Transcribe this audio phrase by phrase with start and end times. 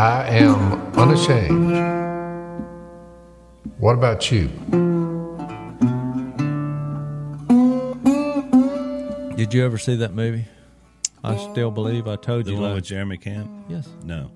[0.00, 1.76] I am unashamed.
[3.78, 4.48] What about you?
[9.36, 10.46] Did you ever see that movie?
[11.22, 12.56] I still believe I told The you.
[12.56, 13.50] one last- with Jeremy Camp?
[13.68, 13.90] yes.
[14.02, 14.30] No.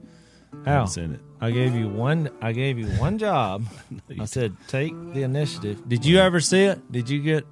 [0.66, 0.72] How?
[0.72, 1.20] haven't seen it.
[1.40, 2.28] I gave you one.
[2.42, 3.64] I gave you one job.
[4.20, 5.88] I said take the initiative.
[5.88, 6.92] Did you ever see it?
[6.92, 7.46] Did you get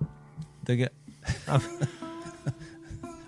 [0.64, 0.92] the get?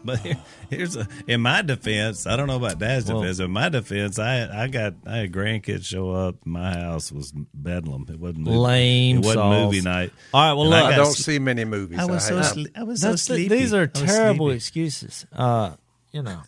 [0.06, 0.36] But here,
[0.70, 2.26] here's a in my defense.
[2.26, 3.38] I don't know about Dad's Well- defense.
[3.40, 6.36] In my defense, I I got I had grandkids show up.
[6.44, 8.04] My house was bedlam.
[8.10, 9.64] It wasn't movie, Lame It wasn't sauce.
[9.64, 10.12] movie night.
[10.34, 11.98] All right, well, look, I got don't see many movies.
[11.98, 13.56] I was so hate- sle- I was so That's the- sleepy.
[13.56, 14.56] these are terrible sleepy.
[14.56, 15.26] excuses.
[15.32, 15.76] Uh,
[16.12, 16.42] you know,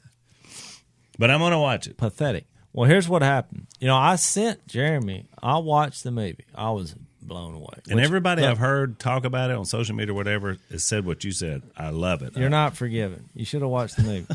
[1.18, 1.96] But I'm gonna watch it.
[1.96, 2.46] pathetic.
[2.72, 3.68] Well, here's what happened.
[3.80, 5.26] You know, I sent Jeremy.
[5.42, 6.44] I watched the movie.
[6.54, 6.94] I was
[7.26, 7.74] blown away.
[7.88, 10.84] And Which- everybody look, I've heard talk about it on social media or whatever has
[10.84, 11.62] said what you said.
[11.76, 12.36] I love it.
[12.36, 13.28] You're not forgiven.
[13.34, 14.26] You should have watched the movie.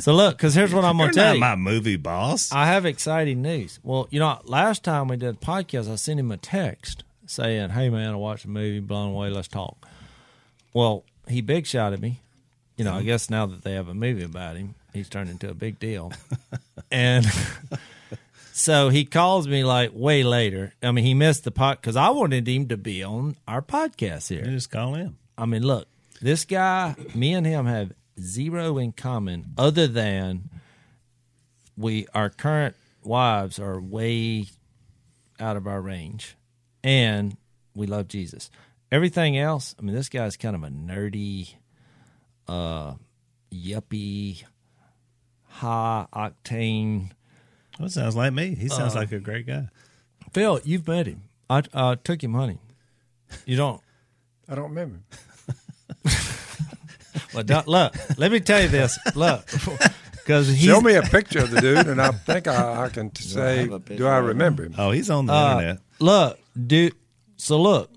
[0.00, 1.40] so look, because here's what I'm going to tell you.
[1.40, 1.62] not you.
[1.64, 2.52] my movie boss.
[2.52, 3.78] I have exciting news.
[3.82, 7.70] Well, you know, last time we did a podcast, I sent him a text saying,
[7.70, 9.30] "Hey, man, I watched the movie, blown away.
[9.30, 9.88] Let's talk."
[10.72, 12.20] Well, he big shot at me.
[12.76, 15.48] You know, I guess now that they have a movie about him, he's turned into
[15.48, 16.12] a big deal.
[16.90, 17.24] and
[18.56, 20.74] so he calls me like way later.
[20.80, 24.28] I mean, he missed the pot because I wanted him to be on our podcast
[24.28, 24.44] here.
[24.44, 25.18] you just call him.
[25.36, 25.88] I mean, look,
[26.22, 30.50] this guy, me and him have zero in common other than
[31.76, 34.46] we our current wives are way
[35.40, 36.36] out of our range
[36.84, 37.36] and
[37.74, 38.52] we love Jesus.
[38.92, 41.54] Everything else, I mean, this guy's kind of a nerdy,
[42.46, 42.94] uh,
[43.52, 44.44] yuppie,
[45.48, 47.10] high octane.
[47.78, 48.54] Well, it sounds like me.
[48.54, 49.68] He Uh, sounds like a great guy.
[50.32, 51.22] Phil, you've met him.
[51.50, 52.58] I uh, took him hunting.
[53.46, 53.80] You don't.
[54.48, 54.98] I don't remember.
[57.32, 58.96] Well, don't, look, let me tell you this.
[59.16, 59.44] Look,
[60.12, 63.10] because he's Show me a picture of the dude, and I think I, I can
[63.10, 64.74] t- say, have a do I remember him?
[64.78, 65.78] Oh, he's on the Uh, internet.
[65.98, 66.94] Look, dude.
[67.36, 67.90] So look,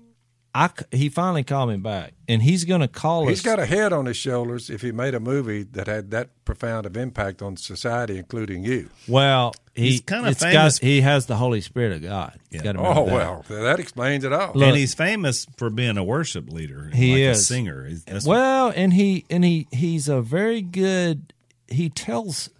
[0.54, 3.44] I c- he finally called me back, and he's going to call He's us.
[3.44, 6.30] He's got a head on his shoulders if he made a movie that had that
[6.44, 8.88] profound of impact on society, including you.
[9.06, 12.38] well, he, He's kinda it's famous- Got, he has the Holy Spirit of God.
[12.50, 12.72] Yeah.
[12.76, 13.14] Oh, that.
[13.14, 14.52] well, that explains it all.
[14.54, 16.90] Look, and he's famous for being a worship leader.
[16.92, 17.40] He like is.
[17.40, 17.88] a singer.
[18.06, 21.32] That's Well, and he and he he's a very good.
[21.68, 22.50] He tells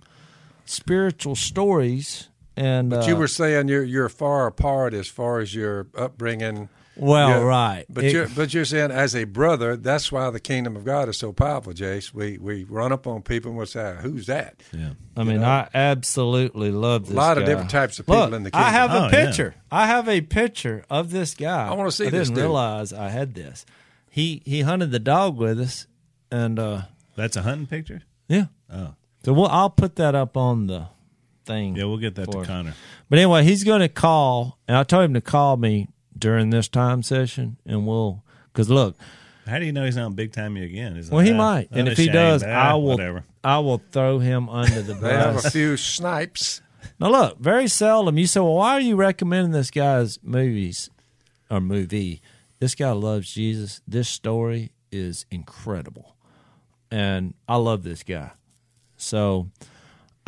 [0.65, 5.55] spiritual stories, and But uh, you were saying you're you're far apart as far as
[5.55, 6.69] your upbringing.
[6.99, 7.85] Well, Yeah, right.
[7.89, 11.09] But It- you're but you're saying as a brother, that's why the kingdom of God
[11.09, 12.13] is so powerful, Jace.
[12.13, 14.91] We we run up on people and we say, "Who's that?" yeah.
[15.17, 17.15] I mean, I absolutely love this.
[17.15, 18.69] A lot of different types of people Look, in the kingdom.
[18.69, 19.25] I have a Oh, yeah.
[19.27, 19.55] picture.
[19.71, 21.69] I have a picture of this guy.
[21.69, 22.43] I wanna see I this didn't dude.
[22.45, 23.65] realize I had this.
[24.11, 25.87] He he hunted the dog with us,
[26.31, 26.83] and uh
[27.17, 28.03] That's a hunting picture?
[28.29, 28.47] yeah.
[28.73, 28.95] Oh.
[29.25, 30.87] So we'll, I'll put that up on the
[31.45, 31.77] thing.
[31.77, 32.47] Yeah, we'll get that for to.
[32.47, 32.75] Connor.
[33.11, 35.89] But anyway, he's going to call, and I told him to call me
[36.19, 38.97] during this time session, and we'll because look,
[39.47, 40.97] How do you know he's not big time you again?
[40.97, 42.87] He's well, he like, ah, might, and if he unashamed, does, ah, I will.
[42.89, 43.25] Whatever.
[43.45, 46.61] I will throw him under the They have a few snipes.
[47.01, 50.91] Now, look, very seldom you say, well, why are you recommending this guy's movies
[51.51, 52.21] or movie?
[52.59, 53.81] This guy loves Jesus.
[53.87, 56.17] This story is incredible.
[56.91, 58.33] And I love this guy.
[58.97, 59.51] So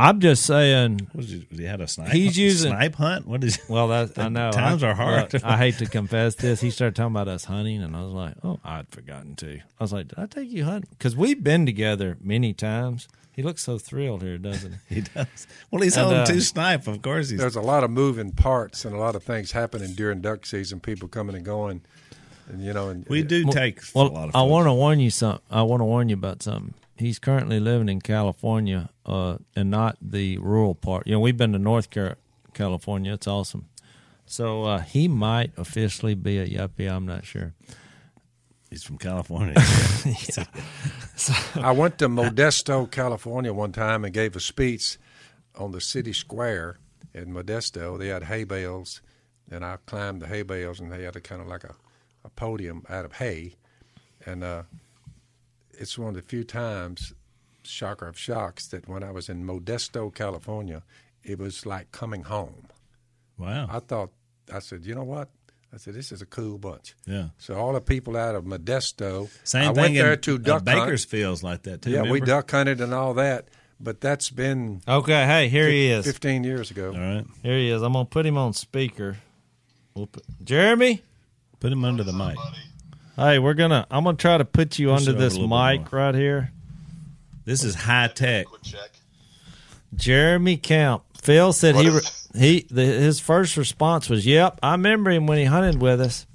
[0.00, 2.11] I'm just saying, What is he, he had a snipe.
[2.12, 3.27] He's using- snipe hunt.
[3.27, 3.59] What is?
[3.69, 4.50] well, that I know.
[4.50, 5.33] Times I, are hard.
[5.33, 6.61] look, I hate to confess this.
[6.61, 9.61] He started talking about us hunting, and I was like, oh, I'd forgotten too.
[9.78, 10.88] I was like, did I take you hunting?
[10.91, 13.09] Because we've been together many times.
[13.33, 14.94] He looks so thrilled here, doesn't he?
[14.97, 15.47] He does.
[15.71, 16.87] Well, he's And, holding uh, two snipe.
[16.87, 17.38] Of course, he's.
[17.38, 20.81] There's a lot of moving parts and a lot of things happening during duck season.
[20.81, 21.81] People coming and going,
[22.49, 24.37] and you know, and We do take Well, a lot of.
[24.37, 25.43] I want to warn you something.
[25.50, 26.75] I want to warn you about something.
[27.00, 31.06] He's currently living in California, uh, and not the rural part.
[31.06, 32.19] You know, we've been to North Car-
[32.52, 33.14] California.
[33.14, 33.70] It's awesome.
[34.26, 36.91] So uh, he might officially be a yuppie.
[36.91, 37.55] I'm not sure.
[38.69, 39.55] He's from California.
[41.56, 44.99] I went to Modesto, California one time and gave a speech
[45.56, 46.79] on the city square
[47.14, 47.99] in Modesto.
[47.99, 49.00] They had hay bales,
[49.50, 51.75] and I climbed the hay bales, and they had a kind of like a,
[52.25, 53.55] a podium out of hay.
[54.26, 54.64] And uh,
[55.81, 57.12] it's one of the few times
[57.62, 60.82] shocker of shocks that when I was in Modesto, California,
[61.25, 62.67] it was like coming home.
[63.38, 63.67] Wow.
[63.71, 64.11] I thought,
[64.53, 65.29] I said, you know what?
[65.73, 66.94] I said, this is a cool bunch.
[67.06, 67.29] yeah.
[67.38, 70.38] So all the people out of Modesto, Same I thing went there in, to uh,
[70.38, 70.81] duck hunt.
[70.87, 71.91] Bakersfield's like that too.
[71.91, 73.49] Yeah, we duck hunted and all that,
[73.79, 76.05] but that's been Okay, hey, here he is.
[76.05, 76.88] 15 years ago.
[76.93, 77.25] All right.
[77.43, 77.83] Here he is.
[77.83, 79.19] I'm gonna put him on speaker.
[79.94, 81.03] We'll put, Jeremy,
[81.61, 82.38] Put him under the mic.
[83.20, 83.87] Hey, we're gonna.
[83.90, 86.50] I'm gonna try to put you Push under this a little bit mic right here.
[87.44, 88.46] This is high tech.
[88.46, 88.90] Quick check.
[89.94, 91.02] Jeremy Camp.
[91.22, 95.26] Phil said What he is- he the, his first response was, "Yep, I remember him
[95.26, 96.26] when he hunted with us."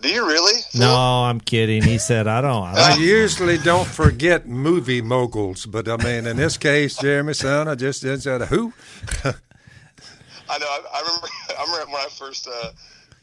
[0.00, 0.60] Do you really?
[0.74, 1.82] No, I'm kidding.
[1.82, 3.00] He said, "I don't." I I don't.
[3.00, 8.02] usually don't forget movie moguls, but I mean, in this case, Jeremy son, I just
[8.02, 8.72] didn't say who.
[9.24, 10.66] I know.
[10.66, 11.28] I, I remember.
[11.58, 12.70] I remember when I first uh,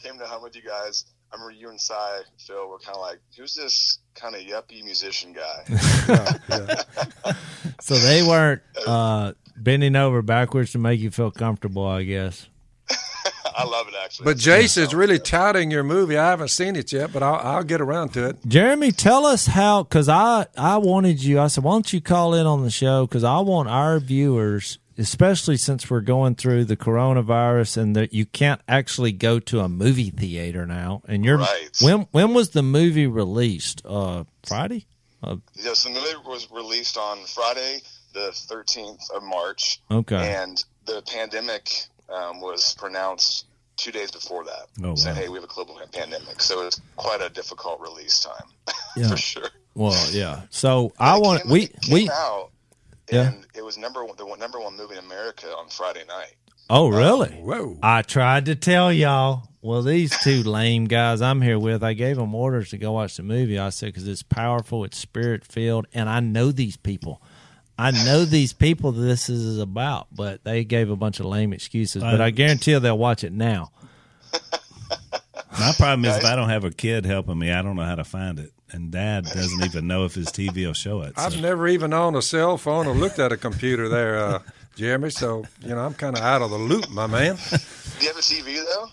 [0.02, 1.06] came to hunt with you guys.
[1.32, 4.84] I remember you and Cy, Phil, were kind of like, "Who's this kind of yuppie
[4.84, 5.64] musician guy?"
[6.10, 7.34] Yeah, yeah.
[7.82, 12.48] So they weren't uh, bending over backwards to make you feel comfortable, I guess.
[13.56, 14.26] I love it actually.
[14.26, 16.18] But Jace is really touting your movie.
[16.18, 18.38] I haven't seen it yet, but I'll, I'll get around to it.
[18.48, 21.40] Jeremy, tell us how, because I I wanted you.
[21.40, 23.06] I said, why don't you call in on the show?
[23.06, 28.26] Because I want our viewers, especially since we're going through the coronavirus and that you
[28.26, 31.02] can't actually go to a movie theater now.
[31.08, 31.70] And you're Right.
[31.82, 33.82] when when was the movie released?
[33.86, 34.86] Uh, Friday.
[35.56, 37.82] Yes, the movie was released on Friday,
[38.14, 40.34] the 13th of March, Okay.
[40.36, 41.70] and the pandemic
[42.10, 43.46] um, was pronounced
[43.78, 44.68] two days before that.
[44.84, 45.22] Oh, saying, wow.
[45.22, 48.48] "Hey, we have a global pandemic," so it's quite a difficult release time
[48.96, 49.10] Yeah.
[49.10, 49.50] for sure.
[49.76, 50.42] Well, yeah.
[50.50, 52.10] So I want we we.
[52.10, 52.50] out,
[53.12, 53.32] Yeah.
[53.34, 56.36] and it was number one, the one- number one movie in America on Friday night.
[56.70, 57.30] Oh, oh, really?
[57.32, 57.78] Whoa.
[57.82, 59.48] I tried to tell y'all.
[59.62, 63.18] Well, these two lame guys I'm here with, I gave them orders to go watch
[63.18, 63.60] the movie.
[63.60, 67.22] I said because it's powerful, it's spirit filled, and I know these people.
[67.78, 71.52] I know these people that this is about, but they gave a bunch of lame
[71.52, 72.02] excuses.
[72.04, 73.72] But uh, I guarantee you they'll watch it now.
[75.60, 77.96] My problem is if I don't have a kid helping me, I don't know how
[77.96, 78.54] to find it.
[78.72, 81.14] And dad doesn't even know if his TV will show it.
[81.18, 84.40] I've never even owned a cell phone or looked at a computer there, uh,
[84.76, 85.10] Jeremy.
[85.10, 87.36] So, you know, I'm kind of out of the loop, my man.
[87.36, 88.88] Do you have a TV though?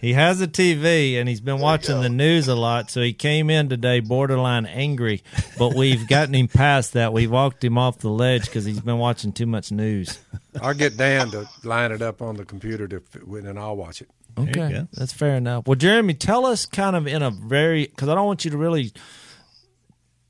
[0.00, 3.50] He has a TV and he's been watching the news a lot, so he came
[3.50, 5.22] in today borderline angry.
[5.58, 7.12] But we've gotten him past that.
[7.12, 10.18] We've walked him off the ledge because he's been watching too much news.
[10.62, 13.02] I'll get Dan to line it up on the computer to,
[13.36, 14.08] and I'll watch it.
[14.38, 15.66] You Okay, that's fair enough.
[15.66, 18.56] Well, Jeremy, tell us kind of in a very because I don't want you to
[18.56, 18.92] really,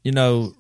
[0.03, 0.55] you know,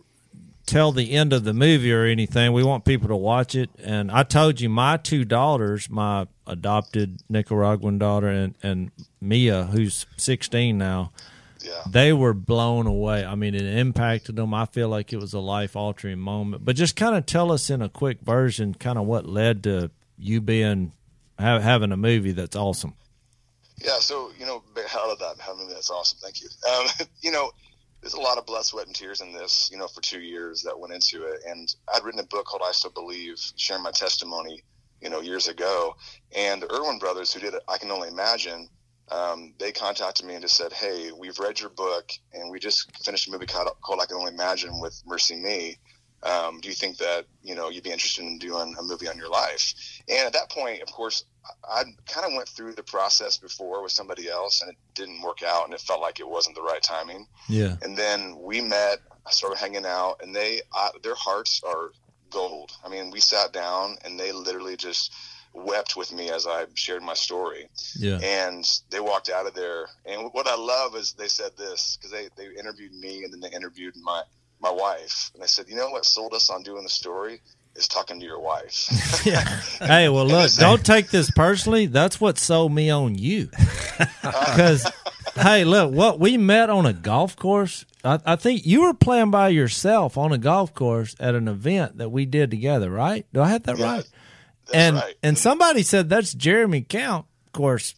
[0.66, 2.52] tell the end of the movie or anything.
[2.52, 3.70] We want people to watch it.
[3.82, 8.90] And I told you my two daughters, my adopted Nicaraguan daughter and and
[9.20, 11.12] Mia, who's sixteen now,
[11.62, 11.82] Yeah.
[11.88, 13.24] they were blown away.
[13.24, 14.54] I mean, it impacted them.
[14.54, 16.64] I feel like it was a life altering moment.
[16.64, 19.90] But just kind of tell us in a quick version, kind of what led to
[20.18, 20.92] you being
[21.38, 22.94] ha- having a movie that's awesome.
[23.82, 24.62] Yeah, so you know,
[24.94, 25.36] out of that,
[25.70, 26.18] that's awesome.
[26.22, 26.48] Thank you.
[26.70, 27.50] Um, you know,
[28.02, 29.68] there's a lot of blood, sweat, and tears in this.
[29.72, 32.62] You know, for two years that went into it, and I'd written a book called
[32.64, 34.62] "I Still Believe," sharing my testimony.
[35.00, 35.94] You know, years ago,
[36.36, 38.68] and the Erwin brothers, who did it, I can only imagine.
[39.10, 42.86] Um, they contacted me and just said, "Hey, we've read your book, and we just
[43.02, 45.76] finished a movie called, called "I Can Only Imagine" with MercyMe.
[46.22, 49.16] Um, do you think that you know you'd be interested in doing a movie on
[49.16, 49.74] your life?"
[50.08, 51.24] And at that point, of course,
[51.68, 55.42] I kind of went through the process before with somebody else, and it didn't work
[55.42, 57.26] out, and it felt like it wasn't the right timing.
[57.48, 57.76] Yeah.
[57.82, 61.92] And then we met, I started hanging out, and they, I, their hearts are
[62.30, 62.72] gold.
[62.84, 65.12] I mean, we sat down, and they literally just
[65.52, 67.68] wept with me as I shared my story.
[67.96, 68.18] Yeah.
[68.22, 72.12] And they walked out of there, and what I love is they said this because
[72.12, 74.22] they they interviewed me, and then they interviewed my
[74.60, 77.40] my wife, and I said, you know what sold us on doing the story
[77.76, 78.88] is talking to your wife.
[79.80, 81.86] Hey, well, look, don't take this personally.
[81.86, 83.50] That's what sold me on you.
[84.22, 84.54] Uh-huh.
[84.54, 84.90] Because,
[85.34, 87.84] hey, look, what we met on a golf course.
[88.04, 91.98] I, I think you were playing by yourself on a golf course at an event
[91.98, 93.26] that we did together, right?
[93.32, 94.08] Do I have that Yeah, right?
[94.72, 95.14] And right.
[95.22, 97.26] and somebody said that's Jeremy Camp.
[97.46, 97.94] Of course,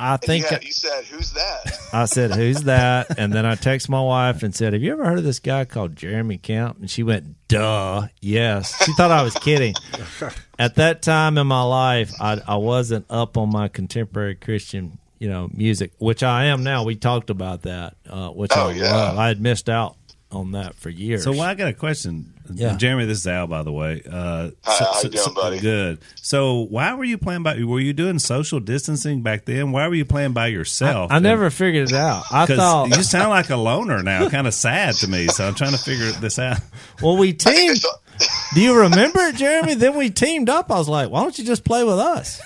[0.00, 3.54] I And think yeah, you said, "Who's that?" I said, "Who's that?" And then I
[3.56, 6.78] text my wife and said, "Have you ever heard of this guy called Jeremy Camp?"
[6.80, 9.74] And she went, "Duh, yes." She thought I was kidding.
[10.58, 15.28] At that time in my life, I I wasn't up on my contemporary Christian, you
[15.28, 16.84] know, music, which I am now.
[16.84, 18.92] We talked about that, uh, which Oh, I yeah.
[18.94, 19.18] love.
[19.18, 19.96] I had missed out
[20.30, 21.24] on that for years.
[21.24, 22.34] So well, I got a question.
[22.54, 22.76] Yeah.
[22.76, 24.02] Jeremy, this is Al, by the way.
[24.08, 25.58] Uh, Hi, so- how so- you doing, so- buddy?
[25.60, 25.98] Good.
[26.16, 27.62] So why were you playing by?
[27.62, 29.72] Were you doing social distancing back then?
[29.72, 31.10] Why were you playing by yourself?
[31.10, 32.24] I, I never figured it out.
[32.30, 35.28] I thought, you sound like a loner now, kind of sad to me.
[35.28, 36.58] So I'm trying to figure this out.
[37.02, 37.84] well, we I think they teamed.
[38.54, 39.74] Do you remember it, Jeremy?
[39.74, 40.70] then we teamed up.
[40.70, 42.40] I was like, why don't you just play with us?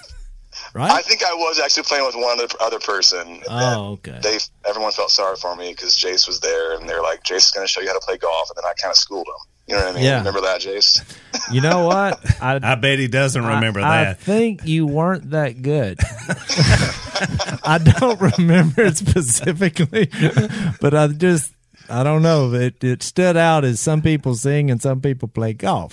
[0.74, 0.90] Right?
[0.90, 3.42] I think I was actually playing with one other, other person.
[3.48, 4.18] Oh, okay.
[4.22, 7.50] They everyone felt sorry for me because Jace was there, and they're like, "Jace is
[7.50, 9.51] going to show you how to play golf," and then I kind of schooled him.
[9.72, 10.04] You know what I mean?
[10.04, 10.18] Yeah.
[10.18, 11.02] Remember that, Jace?
[11.50, 12.20] You know what?
[12.42, 15.98] I, I bet he doesn't remember I, I think you weren't that good.
[17.64, 20.10] I don't remember it specifically,
[20.82, 21.54] but I just
[21.88, 22.52] I don't know.
[22.52, 25.92] It it stood out as some people sing and some people play golf.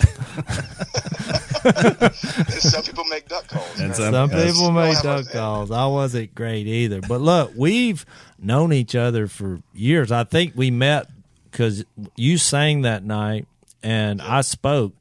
[2.60, 3.80] some people make duck calls.
[3.80, 3.96] And right?
[3.96, 5.70] some- Some people make duck calls.
[5.70, 7.00] I wasn't great either.
[7.00, 8.04] But look, we've
[8.38, 10.12] known each other for years.
[10.12, 11.08] I think we met
[11.50, 11.84] because
[12.16, 13.46] you sang that night
[13.82, 14.94] and I spoke.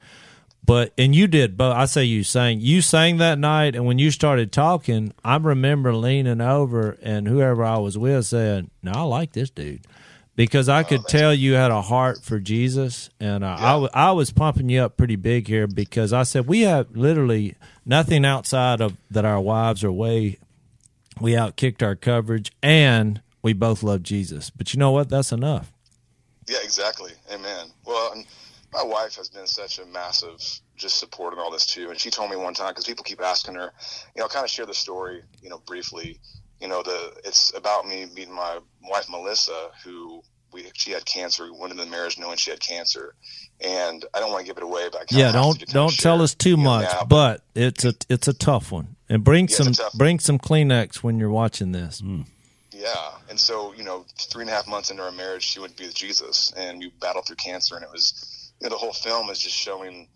[0.65, 1.75] But and you did both.
[1.75, 2.59] I say you sang.
[2.59, 7.63] You sang that night, and when you started talking, I remember leaning over and whoever
[7.63, 9.81] I was with said, "No, I like this dude."
[10.36, 14.13] Because I oh, could tell you had a heart for Jesus, and I, w- I
[14.13, 17.55] was pumping you up pretty big here because I said we have literally
[17.86, 20.38] nothing outside of that our wives are way
[21.19, 24.50] we outkicked our coverage, and we both love Jesus.
[24.50, 25.09] But you know what?
[25.09, 25.71] That's enough.
[26.48, 27.12] Yeah, exactly.
[27.31, 27.67] Amen.
[27.86, 28.25] Well, and
[28.74, 30.40] my wife has been such a massive
[30.76, 31.90] just support in all this too.
[31.90, 33.72] And she told me one time because people keep asking her,
[34.16, 36.20] you know, kind of share the story, you know, briefly.
[36.62, 40.22] You know, the it's about me meeting my wife Melissa, who
[40.52, 41.46] we she had cancer.
[41.46, 43.16] We went into the marriage knowing she had cancer,
[43.62, 45.66] and I don't want to give it away, but I kinda Yeah, have don't to
[45.68, 48.72] don't tell share, us too you know, much, now, but it's a it's a tough
[48.72, 48.96] one.
[49.08, 52.00] And bring Yeah, some bring some Kleenex when you're watching this.
[52.00, 52.24] Hmm.
[52.72, 55.76] Yeah, and so you know, three and a half months into our marriage, she went
[55.76, 58.78] to be with Jesus, and we battled through cancer, and it was, you know, the
[58.78, 60.08] whole film is just showing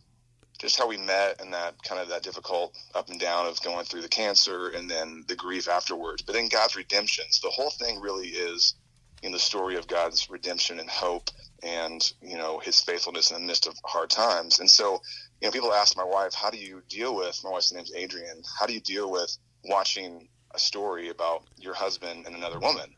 [0.60, 3.86] just how we met and that kind of that difficult up and down of going
[3.86, 6.22] through the cancer and then the grief afterwards.
[6.22, 7.40] But then God's redemptions.
[7.42, 8.76] The whole thing really is
[9.24, 11.30] in the story of God's redemption and hope,
[11.64, 14.60] and you know His faithfulness in the midst of hard times.
[14.60, 15.02] And so,
[15.42, 18.44] you know, people ask my wife, "How do you deal with?" My wife's name's Adrienne.
[18.60, 22.94] How do you deal with watching a story about your husband and another woman?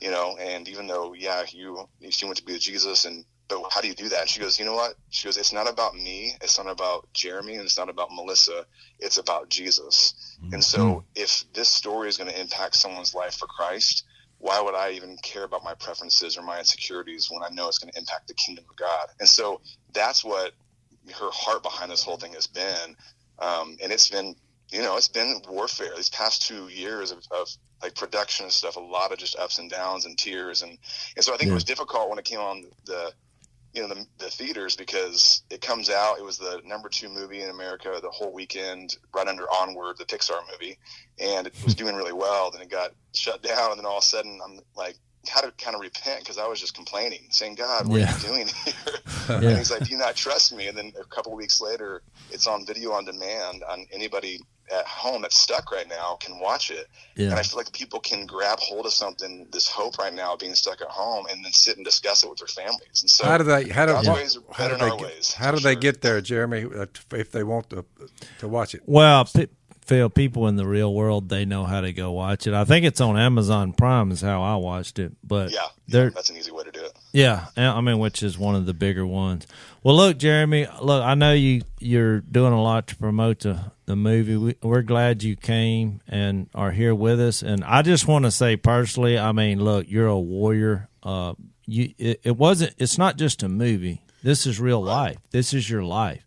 [0.00, 3.62] You know, and even though, yeah, you she went to be with Jesus, and but
[3.70, 4.22] how do you do that?
[4.22, 4.94] And she goes, you know what?
[5.10, 6.34] She goes, it's not about me.
[6.42, 8.64] It's not about Jeremy, and it's not about Melissa.
[8.98, 10.14] It's about Jesus.
[10.52, 14.04] And so, if this story is going to impact someone's life for Christ,
[14.38, 17.78] why would I even care about my preferences or my insecurities when I know it's
[17.78, 19.08] going to impact the kingdom of God?
[19.20, 19.60] And so
[19.92, 20.52] that's what
[21.12, 22.96] her heart behind this whole thing has been.
[23.38, 24.36] Um, and it's been,
[24.70, 27.48] you know, it's been warfare these past two years of, of
[27.82, 30.62] like production and stuff, a lot of just ups and downs and tears.
[30.62, 30.78] And,
[31.16, 33.12] and so I think it was difficult when it came on the,
[33.74, 37.42] you know, the, the theaters because it comes out, it was the number two movie
[37.42, 40.78] in America the whole weekend, right under Onward, the Pixar movie.
[41.18, 42.50] And it was doing really well.
[42.50, 43.70] Then it got shut down.
[43.70, 46.46] And then all of a sudden I'm like, had to kind of repent because I
[46.46, 48.12] was just complaining, saying, God, what Yeah.
[48.14, 48.74] are you doing here?
[49.28, 49.34] Yeah.
[49.48, 50.68] And he's like, Do you not trust me?
[50.68, 54.40] And then a couple of weeks later, it's on video on demand on anybody
[54.72, 56.88] at home that's stuck right now can watch it.
[57.16, 57.30] Yeah.
[57.30, 60.54] And I feel like people can grab hold of something, this hope right now, being
[60.54, 63.02] stuck at home, and then sit and discuss it with their families.
[63.02, 63.68] And so, How do they?
[63.68, 64.90] How do, God's what- ways are how do they?
[64.90, 65.80] Get, ways, how do for they sure.
[65.80, 66.64] get there, Jeremy?
[66.64, 67.84] uh, If they want to
[68.40, 69.48] to watch it, Well, pe-
[69.84, 72.54] Phil, people in the real world they know how to go watch it.
[72.54, 75.12] I think it's on Amazon Prime is how I watched it.
[75.22, 76.92] But Yeah, they're that's an easy way to do it.
[77.14, 79.46] Yeah, I mean, which is one of the bigger ones.
[79.84, 83.94] Well, look, Jeremy, look, I know you you're doing a lot to promote the the
[83.94, 84.36] movie.
[84.36, 87.40] We, we're glad you came and are here with us.
[87.40, 90.88] And I just want to say personally, I mean, look, you're a warrior.
[91.04, 91.34] Uh,
[91.66, 92.74] you it, it wasn't.
[92.78, 94.02] It's not just a movie.
[94.24, 95.18] This is real life.
[95.30, 96.24] This is your life.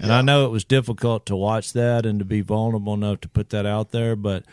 [0.00, 3.28] And I know it was difficult to watch that and to be vulnerable enough to
[3.28, 4.44] put that out there, but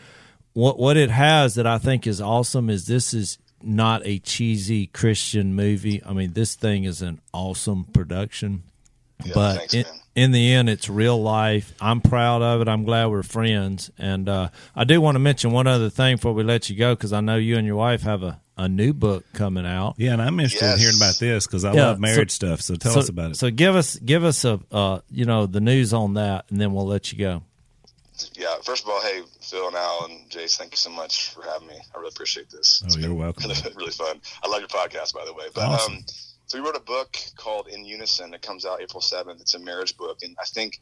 [0.52, 4.86] what what it has that I think is awesome is this is not a cheesy
[4.86, 6.02] Christian movie.
[6.04, 8.62] I mean, this thing is an awesome production.
[9.24, 11.74] Yeah, but thanks, in, in the end, it's real life.
[11.80, 12.68] I'm proud of it.
[12.68, 13.90] I'm glad we're friends.
[13.98, 16.94] And uh, I do want to mention one other thing before we let you go,
[16.94, 19.94] because I know you and your wife have a, a new book coming out.
[19.96, 22.60] Yeah, and I'm interested in hearing about this because I Yeah, love marriage so- stuff.
[22.60, 23.36] So tell so, us about it.
[23.36, 26.72] So give us give us a uh, you know the news on that, and then
[26.72, 27.42] we'll let you go.
[28.34, 31.42] Yeah, first of all, hey, Phil and Al and Jace, thank you so much for
[31.42, 31.76] having me.
[31.94, 32.82] I really appreciate this.
[32.84, 33.50] Oh, you're been welcome.
[33.50, 34.20] Really, really fun.
[34.42, 35.46] I love your podcast, by the way.
[35.54, 35.94] But Awesome.
[35.94, 36.04] um,
[36.46, 38.32] so we wrote a book called In Unison.
[38.34, 39.40] It comes out April seventh.
[39.40, 40.80] It's a marriage book, and I think,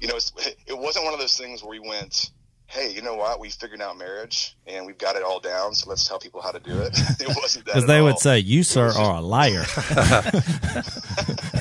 [0.00, 0.32] you know, it's,
[0.66, 2.30] it wasn't one of those things where we went,
[2.68, 3.38] hey, you know what?
[3.40, 5.74] We figured out marriage and we've got it all down.
[5.74, 6.92] So let's tell people how to do it.
[7.20, 8.04] it wasn't that Because they all.
[8.06, 9.64] would say, "You, sir, was are a liar."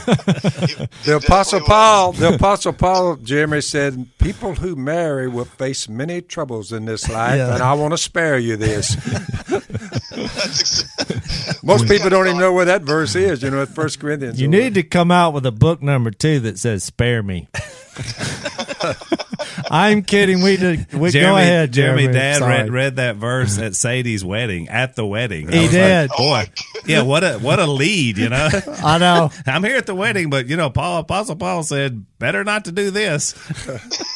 [0.07, 1.67] It- The Apostle definitely was.
[1.67, 7.09] Paul, the Apostle Paul, Jeremy said, people who marry will face many troubles in this
[7.09, 7.55] life, Yeah.
[7.55, 8.95] and I want to spare you this.
[11.63, 13.41] Most people don't even know where that verse is.
[13.41, 14.39] You know, it's First Corinthians.
[14.39, 17.47] You need to come out with a book number two that says "Spare me."
[19.69, 20.41] I'm kidding.
[20.41, 20.93] We did.
[20.93, 22.07] We, go ahead, Jeremy.
[22.07, 25.49] Dad read, read that verse at Sadie's wedding at the wedding.
[25.49, 26.09] He I was did.
[26.09, 26.49] Like, Boy,
[26.85, 28.49] yeah, what a what a lead, you know.
[28.83, 29.31] I know.
[29.45, 32.71] I'm here at the wedding, but you know, Paul Apostle Paul said, "Better not to
[32.71, 33.33] do this."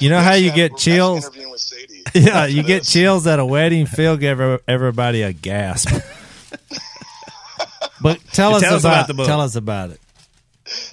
[0.00, 1.26] You know how you get chills?
[1.26, 2.02] actually interviewing with Sadie.
[2.14, 3.84] Yeah, you get chills at a wedding.
[3.84, 5.90] Phil gave everybody a gasp.
[8.00, 9.26] But tell us, Tell us about, about the book.
[9.26, 10.00] Tell us about it.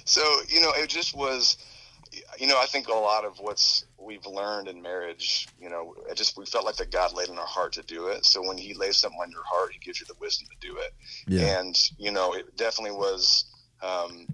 [0.04, 1.56] So you know, it just was.
[2.38, 6.16] You know, I think a lot of what's we've learned in marriage, you know, it
[6.16, 8.24] just we felt like that God laid in our heart to do it.
[8.24, 10.76] So when He lays something on your heart, He gives you the wisdom to do
[10.78, 10.92] it.
[11.26, 11.60] Yeah.
[11.60, 13.44] And you know, it definitely was.
[13.82, 14.26] Um,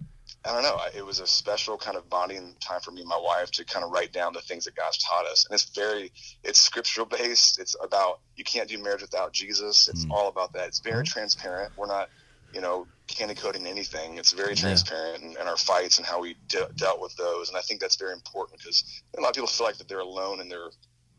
[0.45, 0.78] I don't know.
[0.97, 3.85] It was a special kind of bonding time for me and my wife to kind
[3.85, 5.45] of write down the things that God's taught us.
[5.45, 7.59] And it's very, it's scriptural based.
[7.59, 9.88] It's about you can't do marriage without Jesus.
[9.88, 10.69] It's all about that.
[10.69, 11.73] It's very transparent.
[11.76, 12.09] We're not,
[12.54, 14.19] you know, candy coating anything.
[14.19, 17.49] It's very transparent in, in our fights and how we de- dealt with those.
[17.49, 19.99] And I think that's very important because a lot of people feel like that they're
[20.00, 20.69] alone in their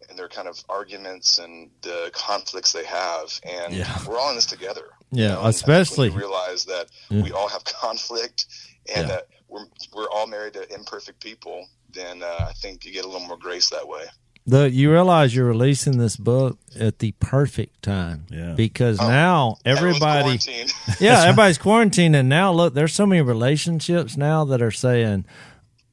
[0.10, 3.40] in their kind of arguments and the conflicts they have.
[3.44, 3.98] And Yeah.
[4.08, 4.86] we're all in this together.
[5.12, 7.22] Yeah, And think when especially- you realize that Yeah.
[7.22, 8.46] we all have conflict
[8.94, 9.16] and Yeah.
[9.16, 11.68] that we're we're all married to imperfect people.
[11.94, 14.06] Then uh, I think you get a little more grace that way.
[14.48, 18.26] The you realize you're releasing this book at the perfect time.
[18.30, 18.54] Yeah.
[18.54, 20.74] Because Oh, now everybody quarantined.
[21.00, 25.26] Yeah, everybody's quarantined and now look, there's so many relationships now that are saying,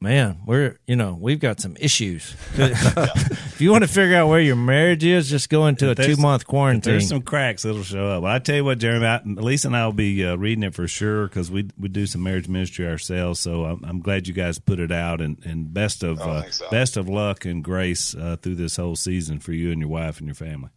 [0.00, 2.37] Man, we're you know, we've got some issues.
[2.55, 6.17] if you want to figure out where your marriage is, just go into a two
[6.17, 6.93] month If quarantine.
[6.93, 8.23] There's some cracks that'll show up.
[8.23, 10.87] I tell you what, Jeremy, I, Lisa and I will be uh, reading it for
[10.87, 13.40] sure because we we do some marriage ministry ourselves.
[13.40, 16.43] So I'm, I'm glad you guys put it out, and, and best of Oh, uh,
[16.43, 16.71] thanks, Al.
[16.71, 20.19] best of luck and grace uh, through this whole season for you and your wife
[20.19, 20.71] and your family.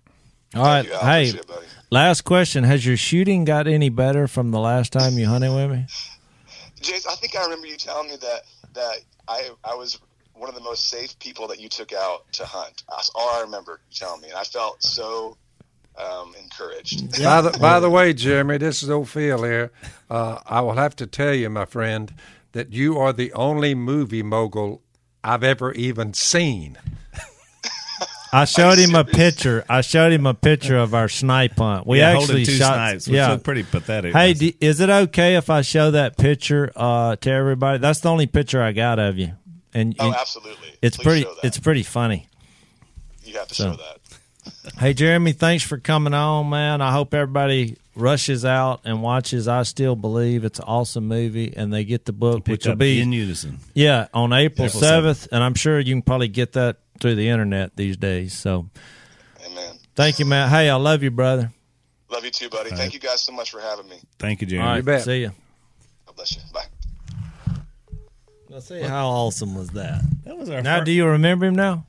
[0.56, 0.86] All right.
[0.86, 1.46] you, Hey, it,
[1.92, 2.64] last question.
[2.64, 5.86] Has your shooting got any better from the last time you hunted with me?
[6.82, 8.42] Jace, I think I remember you telling me that
[8.74, 10.00] that I I was
[10.34, 12.84] one of the most safe people that you took out to hunt.
[12.90, 15.38] That's all I remember telling me, and I felt so
[15.98, 17.22] um, encouraged.
[17.24, 19.72] By the by the way, Jeremy, this is old Phil here.
[20.10, 22.14] Uh, I will have to tell you, my friend,
[22.54, 24.82] that you are the only movie mogul
[25.24, 26.78] I've ever even seen.
[28.34, 29.66] I showed him a picture.
[29.70, 31.86] I showed him a picture of our snipe hunt.
[31.86, 32.74] We yeah, actually holding two shot.
[32.74, 33.32] snipes, which yeah.
[33.32, 34.14] look pretty pathetic.
[34.14, 37.80] Hey, d is it okay if I show that picture uh, to everybody?
[37.80, 39.34] That's the only picture I got of you,
[39.74, 40.70] and Oh, you- absolutely.
[40.82, 41.22] it's Please pretty.
[41.24, 41.46] show that.
[41.48, 42.28] It's pretty funny.
[43.24, 43.98] you have to so- show that.
[44.80, 46.82] Hey, Jeremy, thanks for coming on, man.
[46.82, 49.48] I hope everybody rushes out and watches.
[49.48, 53.00] I still believe it's an awesome movie, and they get the book, which will be
[53.02, 53.60] in unison.
[53.76, 57.28] yeah on April April seventh, and I'm sure you can probably get that through the
[57.28, 58.34] internet these days.
[58.34, 58.70] So,
[59.46, 59.76] Amen.
[59.96, 60.50] thank you, Matt.
[60.50, 61.52] Hey, I love you, brother.
[62.10, 62.70] Love you too, buddy.
[62.72, 63.98] Thank you guys so much for having me.
[64.20, 64.68] Thank you, All Jeremy.
[64.70, 65.02] right, bet.
[65.04, 65.32] see you.
[66.06, 66.42] God bless you.
[66.54, 66.66] Bye.
[68.50, 70.02] Let's see how awesome was that.
[70.26, 71.86] That was our Now, first- do you remember him now?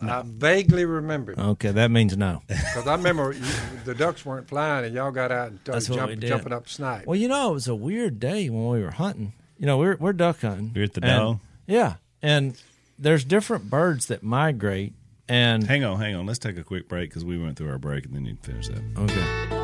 [0.00, 2.40] I vaguely remember Okay, that means no.
[2.46, 3.42] because I remember you,
[3.84, 7.04] the ducks weren't flying, and y'all got out and That's started jump, jumping up snipe.
[7.04, 9.32] Well, you know, it was a weird day when we were hunting.
[9.58, 10.70] You know, we're we're duck hunting.
[10.72, 11.40] You're at the And- doe?
[11.66, 12.54] Yeah, and
[12.98, 14.92] there's different birds that migrate,
[15.28, 16.26] and Hang on, hang on.
[16.26, 18.42] Let's take a quick break because we went through our break and then you can
[18.42, 18.82] finish that.
[18.98, 19.54] okay.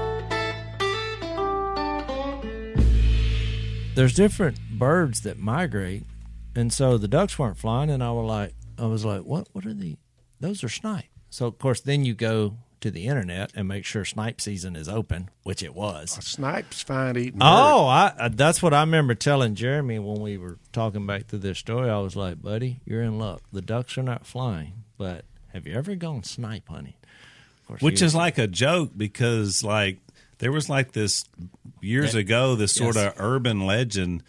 [3.95, 6.03] There's different birds that migrate,
[6.57, 9.49] and so the ducks weren't flying, and I was like, I was like, what?
[9.53, 9.97] What are the?
[10.41, 11.05] Those are snipe.
[11.31, 14.89] So of course, then you go to the internet and make sure snipe season is
[14.91, 16.11] open, which it was.
[16.23, 17.41] Snipe's fine eating.
[17.41, 21.39] Oh, I, I that's what I remember telling Jeremy when we were talking back through
[21.39, 21.89] this story.
[21.89, 23.43] I was like, "Buddy, you're in luck.
[23.53, 26.93] The ducks are not flying, but have you ever gone snipe hunting?"
[27.63, 29.97] Of course, Which is like a joke because like
[30.39, 31.25] there was like this
[31.81, 33.07] years ago this sort Yes.
[33.07, 34.23] of urban legend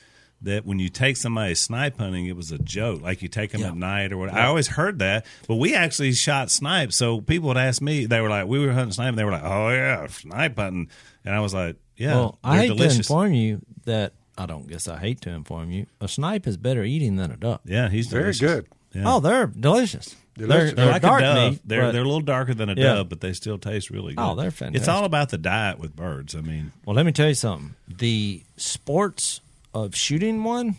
[0.45, 3.61] that when you take somebody snipe hunting it was a joke like you take them
[3.61, 3.67] Yeah.
[3.67, 7.49] at night or what I always heard that but we actually shot snipe so people
[7.49, 9.69] would ask me they were like we were hunting snipe and they were like oh
[9.69, 10.89] yeah snipe hunting
[11.25, 14.67] and I was like yeah well, I they're hate to inform you that I don't
[14.67, 15.85] guess I hate to inform you.
[16.01, 17.61] A snipe is better eating than a duck.
[17.65, 18.39] yeah he's very delicious.
[18.41, 18.67] good.
[18.93, 19.03] yeah.
[19.05, 20.15] Oh, they're delicious.
[20.37, 20.73] Delicious.
[20.73, 21.51] They're, they're like dark a dove.
[21.53, 21.61] meat.
[21.63, 22.95] they're but- they're a little darker than a Yeah.
[22.95, 24.31] dove, but they still taste really oh, good.
[24.31, 24.81] Oh, they're fantastic.
[24.81, 26.35] It's all about the diet with birds.
[26.35, 27.75] I mean, well, let me tell you something.
[27.87, 29.39] The sports
[29.75, 30.77] of shooting one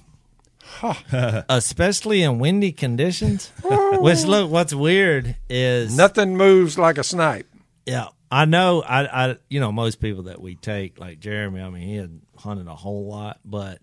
[1.49, 3.53] especially in windy conditions.
[3.63, 7.47] Which look, what's weird is Nothing moves like a snipe.
[7.85, 8.83] Yeah, I know.
[8.83, 11.61] I, I, you know, most people that we take, like Jeremy.
[11.61, 13.81] I mean, he had hunted a whole lot, but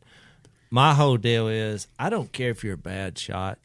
[0.69, 3.59] my whole deal is, I don't care if you're a bad shot.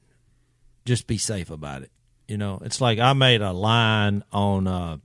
[0.84, 1.90] Just be safe about it.
[2.28, 4.98] You know, it's like I made a line on, uh,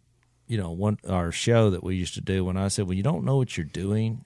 [0.47, 3.03] you know, one our show that we used to do when I said, when you
[3.03, 4.25] don't know what you're doing,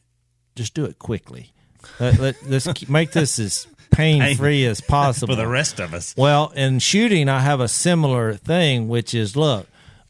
[0.56, 1.53] just do it quickly.
[1.99, 5.93] Let, let, let's keep- make this as pain free as possible for the rest of
[5.93, 6.13] us.
[6.17, 9.67] well, in shooting, I have a similar thing, which is look,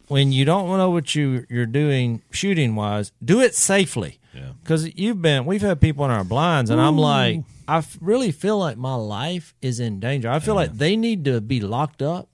[0.08, 4.20] when you don't know what you you're doing shooting wise, do it safely.
[4.34, 4.52] Yeah.
[4.64, 8.60] Because you've been, we've had people in our blinds, and I'm like, I really feel
[8.60, 10.30] like my life is in danger.
[10.30, 12.30] I feel like they need to be locked up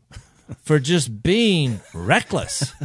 [0.64, 2.74] for just being reckless.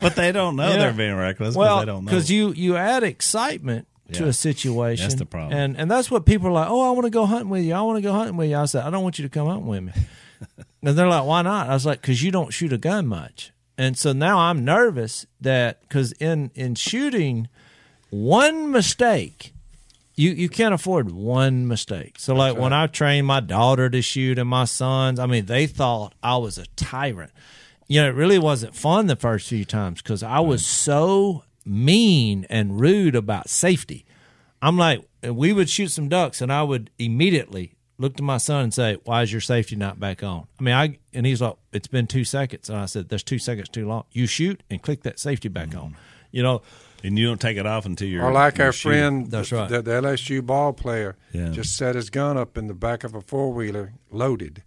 [0.00, 0.76] But they don't know Yeah.
[0.76, 2.10] they're being reckless well, they don't know.
[2.10, 5.04] because you you add excitement to a situation.
[5.04, 5.58] That's the problem.
[5.58, 6.68] and and that's what people are like.
[6.70, 7.74] Oh, I want to go hunting with you.
[7.74, 8.56] I want to go hunting with you.
[8.56, 9.92] I said, I don't want you to come hunting with me.
[10.82, 11.68] and they're like, Why not?
[11.68, 13.52] I was like, Because you don't shoot a gun much.
[13.76, 17.48] And so now I'm nervous that because in in shooting,
[18.10, 19.52] one mistake.
[20.16, 22.18] You, you can't afford one mistake.
[22.18, 25.68] So like when I trained my daughter to shoot and my sons, I mean they
[25.68, 27.30] thought I was a tyrant.
[27.86, 32.46] You know, it really wasn't fun the first few times because I was so mean
[32.50, 34.04] and rude about safety.
[34.60, 38.62] I'm like, we would shoot some ducks, and I would immediately look to my son
[38.64, 41.54] and say, "Why is your safety not back on?" I mean, I and he's like,
[41.72, 44.04] "It's been two seconds," and I said, "There's two seconds too long.
[44.12, 45.94] You shoot and click that safety back on." Mm-hmm.
[46.30, 46.62] You know,
[47.02, 48.24] and you don't take it off until you're.
[48.24, 48.98] Or like you're our shooting.
[48.98, 49.68] friend, That's the, right.
[49.70, 51.48] the, the LSU ball player, Yeah.
[51.50, 54.62] just set his gun up in the back of a four wheeler, loaded.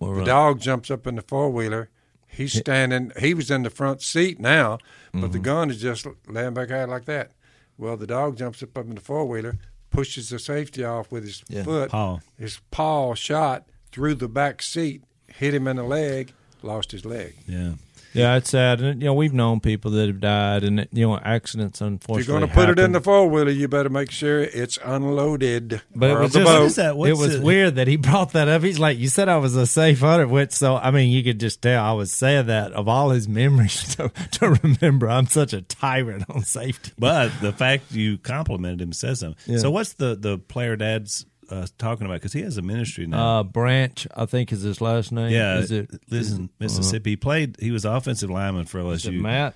[0.00, 0.26] Well, the right.
[0.26, 1.90] dog jumps up in the four wheeler.
[2.32, 3.12] He's standing.
[3.18, 4.78] He was in the front seat now,
[5.12, 5.42] but the Mm-hmm.
[5.42, 7.32] gun is just laying back out like that.
[7.78, 9.58] Well, the dog jumps up up in the four wheeler,
[9.90, 11.64] pushes the safety off with his Yeah.
[11.64, 11.90] foot.
[11.90, 12.20] Paw.
[12.38, 17.34] His paw shot through the back seat, hit him in the leg, lost his leg.
[17.46, 17.72] Yeah.
[18.12, 21.18] Yeah, it's sad, and you know we've known people that have died, and you know
[21.18, 21.80] accidents.
[21.80, 24.40] If Unfortunately, you're going to put it in the four wheeler, you better make sure
[24.40, 25.82] it's unloaded.
[25.94, 26.44] But it was just.
[26.44, 26.90] What is that?
[26.90, 28.62] it was the- weird that he brought that up.
[28.62, 31.40] He's like, "You said I was a safe hunter," which so I mean, you could
[31.40, 35.08] just tell I was saying that of all his memories to, to remember.
[35.08, 36.92] I'm such a tyrant on safety.
[36.98, 39.38] But the fact you complimented him says something.
[39.46, 39.58] Yeah.
[39.58, 42.14] So what's the the player dad's uh, talking about?
[42.14, 43.40] Because he has a ministry now.
[43.40, 45.30] Uh, Branch, I think is his last name.
[45.30, 45.90] yeah, is it?
[46.10, 47.10] lives in Mississippi.
[47.10, 47.56] He played.
[47.60, 48.92] He was offensive lineman for LSU.
[48.94, 49.54] Is it Matt?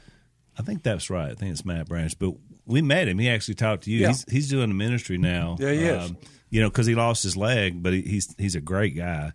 [0.59, 1.31] I think that's right.
[1.31, 2.19] I think it's Matt Branch.
[2.19, 2.35] But
[2.67, 3.19] we met him.
[3.19, 4.01] He actually talked to you.
[4.01, 4.09] Yeah.
[4.09, 5.57] He's he's doing a ministry now.
[5.59, 6.13] Yeah, he is.
[6.51, 9.33] you know, because he lost his leg, but he, he's he's a great guy.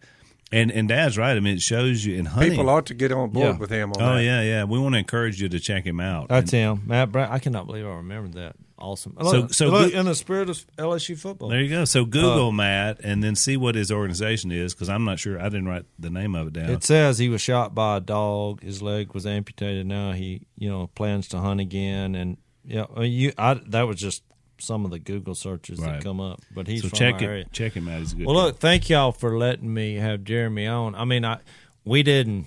[0.54, 1.38] And and Dad's right.
[1.38, 2.52] I mean, it shows you in hunting.
[2.52, 3.58] People ought to get on board Yeah.
[3.58, 4.24] with him on oh that.
[4.24, 4.64] yeah, yeah.
[4.66, 6.28] We want to encourage you to check him out.
[6.28, 7.32] That's him, Matt Branch.
[7.32, 8.56] I cannot believe I remembered that.
[8.82, 9.16] Awesome.
[9.22, 11.50] So- so look, in the spirit of LSU football.
[11.50, 11.86] There you go.
[11.86, 15.40] So Google Uh, Matt and then see what his organization is because I'm not sure.
[15.40, 16.70] I didn't write the name of it down.
[16.72, 18.64] It says he was shot by a dog.
[18.64, 19.86] His leg was amputated.
[19.86, 22.16] Now he, you know, plans to hunt again.
[22.16, 24.24] And yeah, you, I, that was just
[24.60, 25.94] some of the Google searches Right.
[25.94, 26.42] that come up.
[26.54, 27.26] But he's so from check our it.
[27.26, 27.46] area.
[27.52, 28.00] Check him out.
[28.00, 28.26] He's a good.
[28.28, 28.44] Well, guy.
[28.46, 30.96] look, thank y'all for letting me have Jeremy on.
[30.96, 31.38] I mean, I
[31.86, 32.46] we didn't.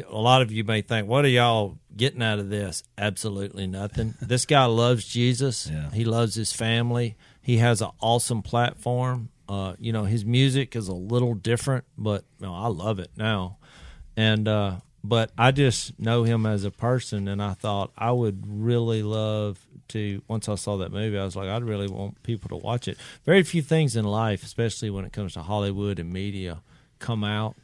[0.00, 4.14] A lot of you may think, "What are y'all getting out of this?" Absolutely nothing.
[4.20, 5.66] this guy loves Jesus.
[5.72, 5.90] Yeah.
[5.90, 7.16] He loves his family.
[7.40, 9.30] He has an awesome platform.
[9.48, 13.10] Uh, you know, his music is a little different, but you know, I love it
[13.16, 13.58] now.
[14.16, 18.44] And uh, but I just know him as a person, and I thought I would
[18.46, 20.22] really love to.
[20.28, 22.96] Once I saw that movie, I was like, I'd really want people to watch it.
[23.24, 26.62] Very few things in life, especially when it comes to Hollywood and media,
[26.98, 27.56] come out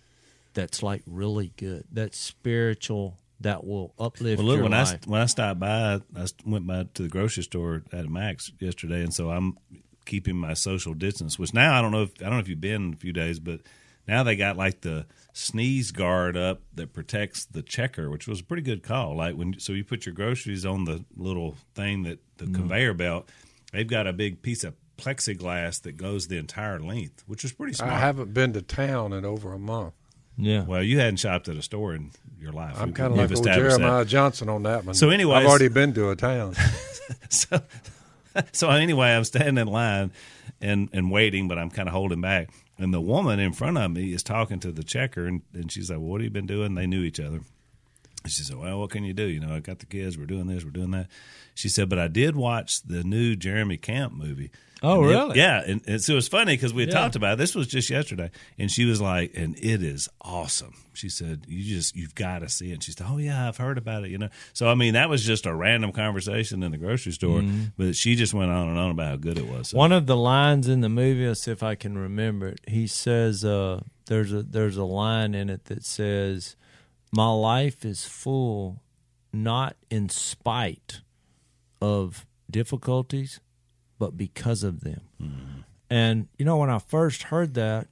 [0.59, 1.85] that's like really good.
[1.93, 3.19] That's spiritual.
[3.41, 6.87] That will uplift Well, look your when I when I stopped by, I went by
[6.95, 9.57] to the grocery store at Max yesterday, and so I'm
[10.07, 11.39] keeping my social distance.
[11.39, 13.13] Which now I don't know if I don't know if you've been in a few
[13.13, 13.61] days, but
[14.09, 18.45] now they got like the sneeze guard up that protects the checker, which was a
[18.45, 19.15] pretty good call.
[19.17, 22.55] Like when so you put your groceries on the little thing that the Mm-hmm.
[22.55, 23.29] conveyor belt,
[23.73, 27.73] they've got a big piece of plexiglass that goes the entire length, which is pretty
[27.75, 27.93] smart.
[27.93, 29.95] I haven't been to town in over a month.
[30.39, 30.65] Yeah.
[30.65, 32.77] well, you hadn't shopped at a store in your life.
[32.79, 33.83] I'm kind of we've like old established that.
[33.83, 34.95] Jeremiah Johnson on that one.
[34.95, 36.55] So anyway, I've already been to a town.
[37.29, 37.61] so,
[38.53, 40.13] so anyway, I'm standing in line
[40.61, 42.51] and and waiting, but I'm kind of holding back.
[42.79, 45.91] And the woman in front of me is talking to the checker, and, and she's
[45.91, 47.41] like, "What have you been doing?" They knew each other,
[48.27, 49.25] She said, "Well, what can you do?
[49.25, 50.17] You know, I got the kids.
[50.17, 50.65] We're doing this.
[50.65, 51.09] We're doing that."
[51.55, 54.51] She said, "But I did watch the new Jeremy Camp movie."
[54.83, 55.39] Oh, And it- really?
[55.39, 57.01] yeah, and, and so it was funny because we had Yeah.
[57.01, 57.37] talked about it.
[57.39, 61.63] this was just yesterday, and she was like, "And it is awesome." She said, "You
[61.77, 64.11] just you've got to see it." And she said, "Oh yeah, I've heard about it."
[64.11, 67.41] You know, so I mean, that was just a random conversation in the grocery store,
[67.41, 67.65] Mm-hmm.
[67.77, 69.71] but she just went on and on about how good it was.
[69.71, 72.61] So, One of the lines in the movie, let's see if I can remember it.
[72.69, 76.55] He says, uh, "There's a there's a line in it that says,
[77.13, 78.83] my life is full,
[79.33, 81.01] not in spite
[81.81, 83.41] of difficulties,
[83.99, 85.61] but because of them." Mm-hmm.
[85.91, 87.89] And you know, when I first heard that,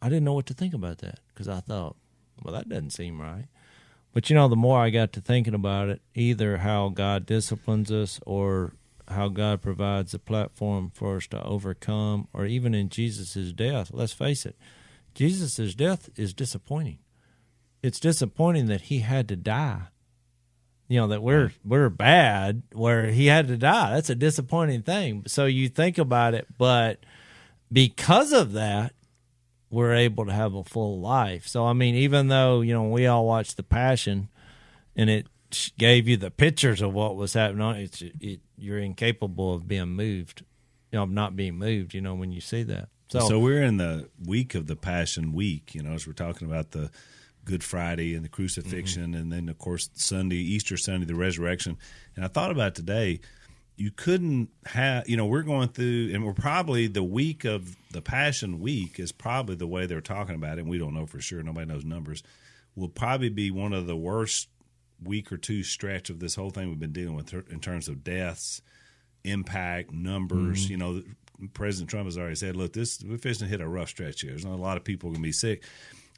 [0.00, 1.96] I didn't know what to think about that because I thought,
[2.42, 3.46] well, that doesn't seem right.
[4.12, 7.90] But you know, the more I got to thinking about it, either how God disciplines
[7.90, 8.72] us or
[9.08, 14.12] how God provides a platform for us to overcome, or even in Jesus' death, let's
[14.12, 14.56] face it,
[15.14, 16.98] Jesus' death is disappointing.
[17.82, 19.88] It's disappointing that he had to die.
[20.88, 23.94] You know, that we're we're bad where he had to die.
[23.94, 25.24] That's a disappointing thing.
[25.26, 27.00] So you think about it, but
[27.72, 28.92] because of that,
[29.68, 31.46] we're able to have a full life.
[31.48, 34.28] So I mean, even though you know we all watched the Passion,
[34.94, 35.26] and it
[35.78, 40.44] gave you the pictures of what was happening, it's it, you're incapable of being moved,
[40.92, 41.94] you know, of not being moved.
[41.94, 42.88] You know, when you see that.
[43.08, 46.48] So, So we're in the week of the Passion Week, you know, as we're talking
[46.48, 46.90] about the
[47.46, 49.22] Good Friday and the crucifixion, mm-hmm.
[49.22, 51.78] and then of course Sunday, Easter Sunday, the resurrection.
[52.14, 53.20] And I thought about today,
[53.76, 58.02] you couldn't have, you know, we're going through, and we're probably the week of the
[58.02, 60.62] Passion Week is probably the way they're talking about it.
[60.62, 62.22] And we don't know for sure; nobody knows numbers.
[62.74, 64.48] Will probably be one of the worst
[65.02, 68.02] week or two stretch of this whole thing we've been dealing with in terms of
[68.02, 68.60] deaths,
[69.24, 70.64] impact, numbers.
[70.64, 70.70] Mm-hmm.
[70.72, 71.02] You know,
[71.52, 74.30] President Trump has already said, "Look, this we're fixing to hit a rough stretch here.
[74.30, 75.62] There's not a lot of people going to be sick."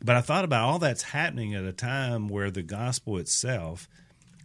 [0.02, 3.88] But I thought about all that's happening at a time where the gospel itself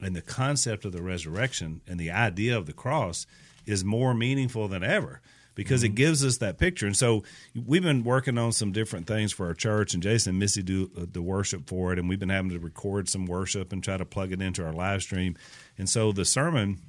[0.01, 3.25] and the concept of the resurrection and the idea of the cross
[3.65, 5.21] is more meaningful than ever
[5.55, 6.87] because it gives us that picture.
[6.87, 7.23] And so
[7.55, 10.89] we've been working on some different things for our church, and Jason and Missy do
[10.97, 13.97] uh, the worship for it, and we've been having to record some worship and try
[13.97, 15.37] to plug it into our live stream.
[15.77, 16.79] And so the sermon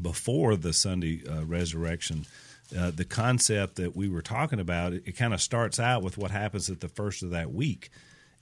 [0.00, 2.26] before the Sunday uh, resurrection,
[2.76, 6.16] uh, the concept that we were talking about, it, it kind of starts out with
[6.16, 7.90] what happens at the first of that week.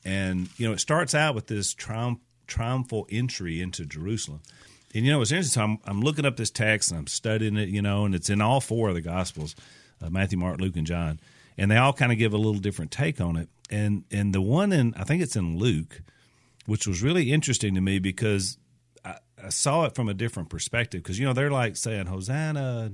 [0.04, 4.40] And, you know, it starts out with this triumph, triumphal entry into Jerusalem.
[4.94, 5.60] And, you know, it's interesting.
[5.60, 8.30] So I'm, I'm looking up this text and I'm studying it, you know, and it's
[8.30, 9.54] in all four of the Gospels
[10.02, 11.20] uh, Matthew, Mark, Luke, and John.
[11.56, 13.48] And they all kind of give a little different take on it.
[13.70, 16.02] And, and the one in, I think it's in Luke,
[16.66, 18.58] which was really interesting to me because
[19.04, 21.02] I, I saw it from a different perspective.
[21.02, 22.92] Because, you know, they're like saying, Hosanna,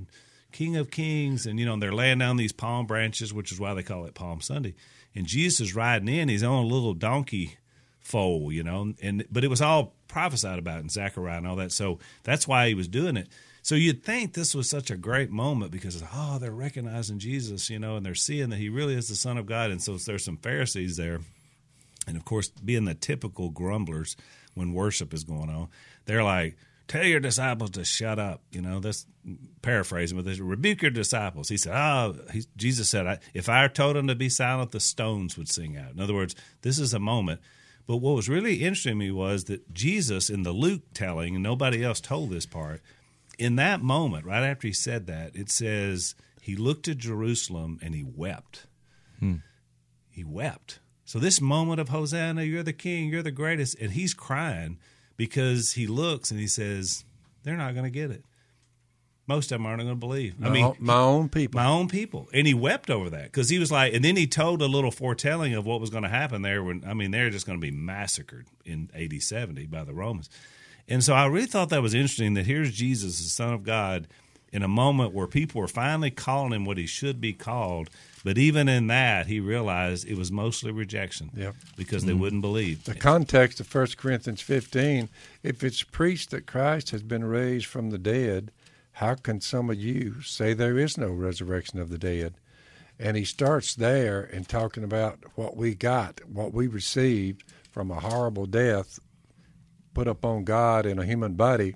[0.55, 3.73] King of Kings, and, you know, they're laying down these palm branches, which is why
[3.73, 4.73] they call it Palm Sunday.
[5.13, 7.57] And Jesus is riding in, he's on a little donkey
[7.99, 11.73] foal, you know, and but it was all prophesied about in Zechariah and all that.
[11.73, 13.27] So that's why he was doing it.
[13.63, 17.77] So you'd think this was such a great moment because oh, they're recognizing Jesus, you
[17.77, 19.71] know, and they're seeing that he really is the Son of God.
[19.71, 21.19] And so there's some Pharisees there,
[22.07, 24.15] and of course, being the typical grumblers
[24.53, 25.67] when worship is going on,
[26.05, 26.55] they're like,
[26.87, 29.05] "Tell your disciples to shut up." You know, that's
[29.61, 31.49] paraphrasing, but they rebuke your disciples.
[31.49, 34.79] He said, "Oh," he, Jesus said, I, "If I told them to be silent, the
[34.79, 37.41] stones would sing out." In other words, this is a moment.
[37.87, 41.43] But what was really interesting to me was that Jesus, in the Luke telling, and
[41.43, 42.81] nobody else told this part,
[43.37, 47.93] in that moment, right after he said that, it says he looked at Jerusalem and
[47.93, 48.65] he wept.
[49.19, 49.35] Hmm.
[50.09, 50.79] He wept.
[51.03, 54.79] So this moment of Hosanna, you're the king, you're the greatest, and he's crying
[55.17, 57.05] because he looks and he says,
[57.43, 58.23] they're not going to get it.
[59.27, 60.39] Most of them aren't going to believe.
[60.39, 61.59] My, I mean, own, my own people.
[61.59, 62.29] my own people.
[62.31, 64.91] And he wept over that because he was like, and then he told a little
[64.91, 67.61] foretelling of what was going to happen there when, I mean, they're just going to
[67.61, 70.29] be massacred in AD 70 by the Romans.
[70.87, 74.07] And so I really thought that was interesting that here's Jesus, the Son of God,
[74.51, 77.89] in a moment where people were finally calling him what he should be called.
[78.25, 81.55] But even in that, he realized it was mostly rejection Yep.
[81.77, 82.21] because they mm-hmm.
[82.21, 82.83] wouldn't believe.
[82.83, 85.09] the context of 1 Corinthians 15,
[85.43, 88.51] if it's preached that Christ has been raised from the dead,
[88.93, 92.33] how can some of you say there is no resurrection of the dead?
[92.97, 97.99] And he starts there in talking about what we got, what we received from a
[97.99, 98.99] horrible death
[99.93, 101.75] put upon God in a human body.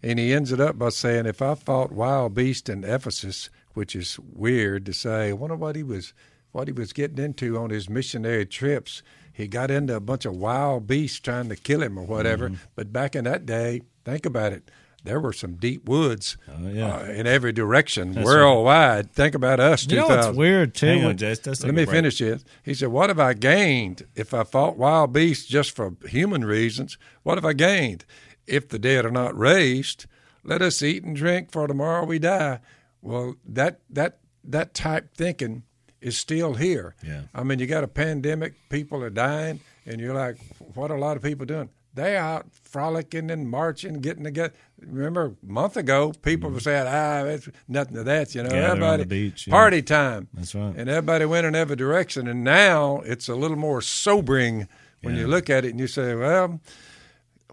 [0.00, 3.94] And he ends it up by saying, if I fought wild beasts in Ephesus, which
[3.96, 6.12] is weird to say, I wonder what he was
[6.52, 9.02] what he was getting into on his missionary trips.
[9.32, 12.52] He got into a bunch of wild beasts trying to kill him or whatever.
[12.74, 14.70] But back in that day, think about it.
[15.04, 16.94] there were some deep woods Oh, yeah.
[16.98, 19.10] uh, in every direction, That's worldwide.
[19.12, 20.26] Think about us, You know 2000.
[20.26, 20.88] what's weird too?
[20.90, 21.44] On, When- Jace.
[21.46, 21.96] Let's take Let me break.
[21.96, 22.44] finish this.
[22.62, 26.98] He said, What have I gained if I fought wild beasts just for human reasons?
[27.24, 28.04] What have I gained?
[28.46, 30.04] If the dead are not raised,
[30.44, 32.60] let us eat and drink, for tomorrow we die.
[33.02, 35.64] Well, that that that type thinking
[36.00, 36.94] is still here.
[37.06, 37.22] Yeah.
[37.34, 40.38] I mean, you got a pandemic, people are dying, and you're like,
[40.74, 41.68] what are a lot of people doing?
[41.94, 44.54] They're out frolicking and marching, getting together.
[44.80, 48.34] Remember, a month ago, people were saying, ah, it's nothing to that.
[48.34, 49.52] You know, Gather on everybody, the beach, yeah.
[49.52, 50.28] party time.
[50.32, 50.74] That's right.
[50.74, 52.28] And everybody went in every direction.
[52.28, 54.68] And now it's a little more sobering
[55.02, 56.60] when you look at it and you say, well,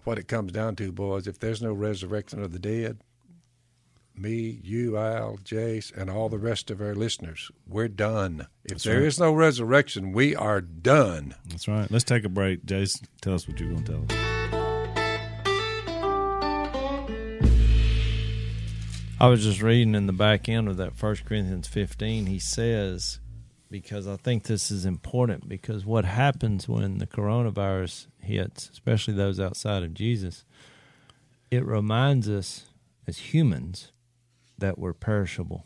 [0.04, 2.98] what it comes down to, boys, if there's no resurrection of the dead,
[4.20, 8.46] me, you, Al, Jace, and all the rest of our listeners, we're done.
[8.64, 9.26] If there is right.
[9.26, 11.34] no resurrection, we are done.
[11.48, 11.90] That's right.
[11.90, 12.66] Let's take a break.
[12.66, 14.30] Jace, tell us what you're going to tell us.
[19.18, 22.26] I was just reading in the back end of that First Corinthians 15.
[22.26, 23.20] He says,
[23.70, 29.38] because I think this is important, because what happens when the coronavirus hits, especially those
[29.38, 30.44] outside of Jesus,
[31.50, 32.66] it reminds us
[33.06, 33.92] as humans
[34.60, 35.64] that we're perishable.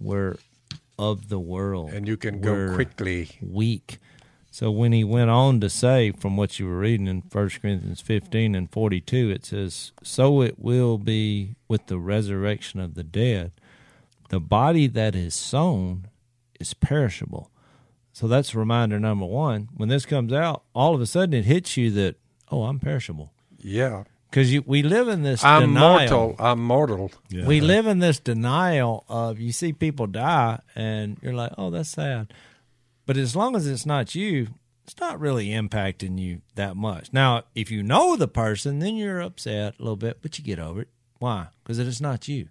[0.00, 0.36] We're
[0.98, 1.92] of the world.
[1.92, 3.30] And you can go We're quickly.
[3.40, 3.98] Weak.
[4.50, 8.00] So when he went on to say, from what you were reading in 1 Corinthians
[8.00, 13.52] 15 and 42, it says, So it will be with the resurrection of the dead.
[14.30, 16.08] The body that is sown
[16.58, 17.50] is perishable.
[18.14, 19.68] So that's reminder number one.
[19.76, 22.16] When this comes out, all of a sudden it hits you that,
[22.50, 23.34] oh, I'm perishable.
[23.58, 24.04] Yeah.
[24.30, 25.98] Because we live in this I'm denial.
[25.98, 26.36] mortal.
[26.38, 27.10] I'm mortal.
[27.30, 27.46] Yeah.
[27.46, 31.90] We live in this denial of you see people die and you're like, oh, that's
[31.90, 32.32] sad.
[33.06, 34.48] But as long as it's not you,
[34.84, 37.12] it's not really impacting you that much.
[37.12, 40.58] Now, if you know the person, then you're upset a little bit, but you get
[40.58, 40.88] over it.
[41.18, 41.48] Why?
[41.62, 42.48] Because it's not you.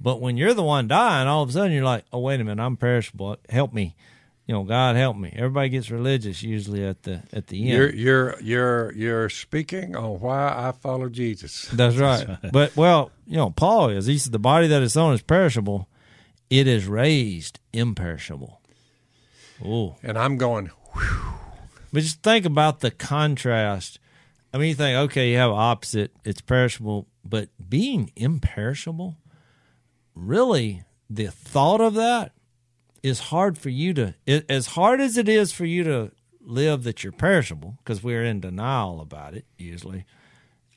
[0.00, 2.44] But when you're the one dying, all of a sudden you're like, oh, wait a
[2.44, 3.36] minute, I'm perishable.
[3.48, 3.94] Help me.
[4.46, 5.32] You know, God help me.
[5.34, 7.68] Everybody gets religious usually at the at the end.
[7.68, 11.68] You're you're you're you're speaking on why I follow Jesus.
[11.72, 12.38] That's right.
[12.52, 14.06] But well, you know, Paul is.
[14.06, 15.88] He said the body that is sown is perishable;
[16.48, 18.60] it is raised imperishable.
[19.64, 20.70] Oh, And I'm going,
[21.92, 23.98] but just think about the contrast.
[24.52, 29.16] I mean, you think, okay, you have opposite; it's perishable, but being imperishable,
[30.14, 32.32] really, the thought of that
[33.06, 34.14] is hard for you to.
[34.26, 38.24] It, as hard as it is for you to live that you're perishable, because we're
[38.24, 40.04] in denial about it usually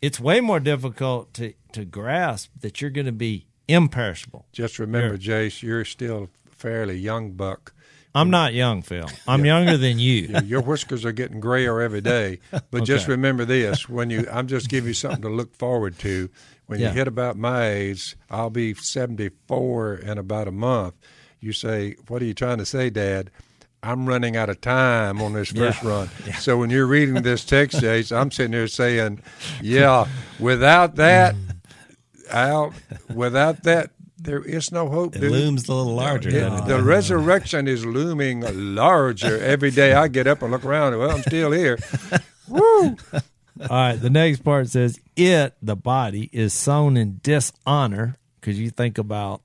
[0.02, 4.46] it's way more difficult to, to grasp that you're going to be imperishable.
[4.54, 7.74] just remember, Jase, you're still fairly young buck.
[8.16, 9.08] I'm not young, Phil.
[9.28, 10.40] I'm younger than you.
[10.46, 12.40] Your whiskers are getting grayer every day.
[12.72, 16.30] But just remember this: when you, I'm just giving you something to look forward to.
[16.66, 16.88] When Yeah.
[16.88, 20.96] you hit about my age, I'll be 74 in about a month.
[21.40, 23.32] You say, "What are you trying to say, Dad?"
[23.82, 25.90] I'm running out of time on this first Yeah.
[25.90, 26.10] run.
[26.40, 29.22] So when you're reading this text, Jase, I'm sitting there saying,
[29.62, 30.08] "Yeah,
[30.40, 31.56] without that, mm.
[32.32, 32.74] Al,
[33.14, 35.32] without that, there is no hope." It dude.
[35.32, 36.30] looms a little larger.
[36.30, 36.68] Yeah, doesn't it?
[36.78, 38.42] the resurrection is looming
[38.76, 39.94] larger every day.
[39.94, 40.98] I get up and look around.
[40.98, 41.78] Well, I'm still here.
[42.50, 42.98] Woo!
[43.14, 43.96] All right.
[43.96, 49.42] The next part says, It, the body, is sown in dishonor, because you think about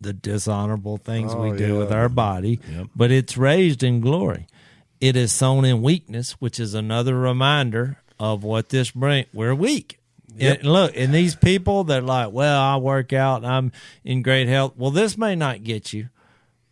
[0.00, 2.86] the dishonorable things we Oh, do with our body, Yep.
[2.94, 4.46] but it's raised in glory.
[5.00, 9.26] It is sown in weakness, which is another reminder of what this bring.
[9.32, 9.98] We're weak.
[10.38, 13.72] And look, and these people that are like, well, I work out, I'm
[14.04, 14.74] in great health.
[14.76, 16.10] Well, this may not get you,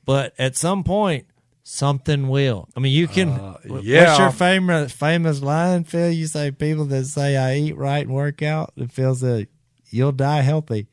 [0.05, 1.27] but at some point,
[1.63, 2.69] something will.
[2.77, 3.31] I mean, you can.
[3.31, 3.87] Uh, wh- What's
[4.19, 6.11] your famous famous line, Phil?
[6.11, 9.49] You say people that say I eat right and work out, and Phil said
[9.91, 10.87] you'll die healthy,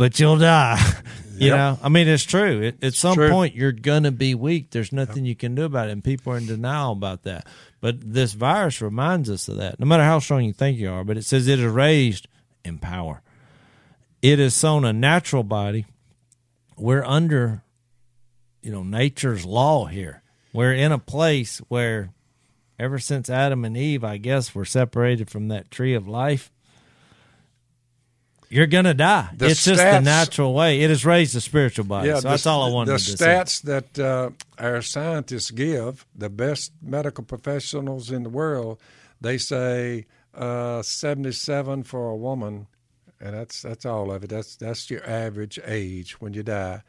[0.00, 0.78] but you'll die.
[1.34, 1.56] you Yep.
[1.58, 2.62] know, I mean, it's true.
[2.62, 3.28] It, at some true.
[3.28, 4.70] point, you're gonna be weak.
[4.70, 7.46] There's nothing you can do about it, and people are in denial about that.
[7.82, 9.78] But this virus reminds us of that.
[9.78, 12.28] No matter how strong you think you are, but it says it is raised
[12.64, 13.20] in power.
[14.22, 15.84] It is sown a natural body.
[16.78, 17.62] We're under,
[18.62, 20.22] you know, nature's law here.
[20.54, 22.08] We're in a place where,
[22.78, 26.50] ever since Adam and Eve, I guess, were separated from that tree of life.
[28.50, 29.30] You're gonna die.
[29.36, 30.80] The it's just the natural way.
[30.80, 32.08] It has raised the spiritual body.
[32.10, 33.26] so the- that's all I wanted The to say.
[33.26, 38.80] stats that uh, our scientists give, the best medical professionals in the world,
[39.20, 42.66] they say uh, 77 for a woman,
[43.20, 44.30] and that's that's all of it.
[44.30, 46.82] That's that's your average age when you die,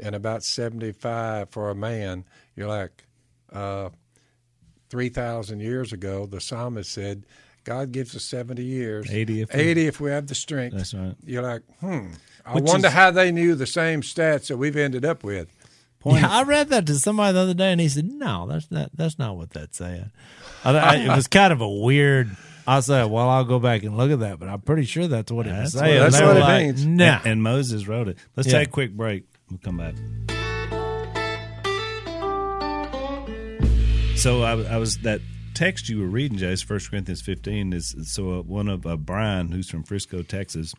[0.00, 2.24] and about 75 for a man.
[2.56, 3.04] You're like
[3.52, 3.90] uh,
[4.90, 6.24] 3,000 years ago.
[6.26, 7.26] The psalmist said.
[7.64, 9.10] God gives us 70 years.
[9.10, 10.76] 80 if we- 80 if we have the strength.
[10.76, 11.14] That's right.
[11.24, 12.08] You're like, hmm.
[12.44, 15.48] I Which wonder is- how they knew the same stats that we've ended up with.
[16.04, 18.90] Yeah, I read that to somebody the other day, and he said, "No, that's not.
[18.96, 20.10] That's not what that said."
[20.64, 22.28] I, I, it was kind of a weird.
[22.66, 25.30] I said, "Well, I'll go back and look at that," but I'm pretty sure that's
[25.30, 26.02] what it was That's saying.
[26.02, 26.84] what- that's what it like, means.
[26.84, 27.18] Nah.
[27.18, 28.18] And, and Moses wrote it.
[28.34, 28.58] Let's Yeah.
[28.58, 29.26] take a quick break.
[29.48, 29.94] We'll come back.
[34.16, 35.20] So I, I was that
[35.54, 37.72] text you were reading, Jay, is First Corinthians 15.
[37.72, 40.74] Is so uh, one of uh, Brian, who's from Frisco, Texas,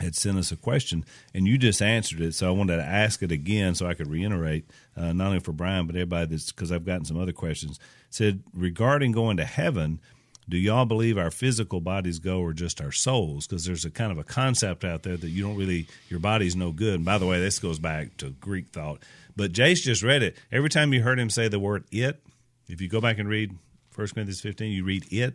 [0.00, 2.34] had sent us a question, and you just answered it.
[2.34, 5.52] So I wanted to ask it again so I could reiterate, uh, not only for
[5.52, 7.78] Brian but everybody that's because I've gotten some other questions.
[8.10, 10.00] Said regarding going to heaven.
[10.48, 13.46] Do y'all believe our physical bodies go or just our souls?
[13.46, 16.56] Because there's a kind of a concept out there that you don't really, your body's
[16.56, 16.96] no good.
[16.96, 18.98] And by the way, this goes back to Greek thought.
[19.36, 20.36] But Jase just read it.
[20.50, 22.20] Every time you heard him say the word it,
[22.68, 23.56] if you go back and read
[23.94, 25.34] 1 Corinthians 15, you read it.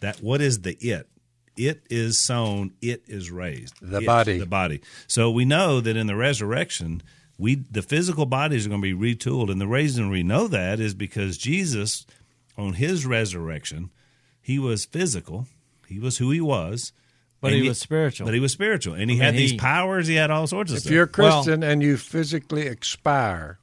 [0.00, 1.08] That what is the it?
[1.56, 3.74] It is sown, it is raised.
[3.80, 4.38] The It, body.
[4.38, 4.80] The body.
[5.06, 7.00] So we know that in the resurrection,
[7.38, 9.50] we the physical bodies are going to be retooled.
[9.50, 12.06] And the reason we know that is because Jesus,
[12.58, 13.90] on his resurrection,
[14.42, 15.46] he was physical.
[15.86, 16.92] He was who he was.
[17.40, 18.26] But and he was spiritual.
[18.26, 18.94] But he was spiritual.
[18.94, 20.06] And he I mean, had these he- powers.
[20.08, 20.92] He had all sorts of If stuff.
[20.92, 23.58] you're a Well- Christian and you physically expire,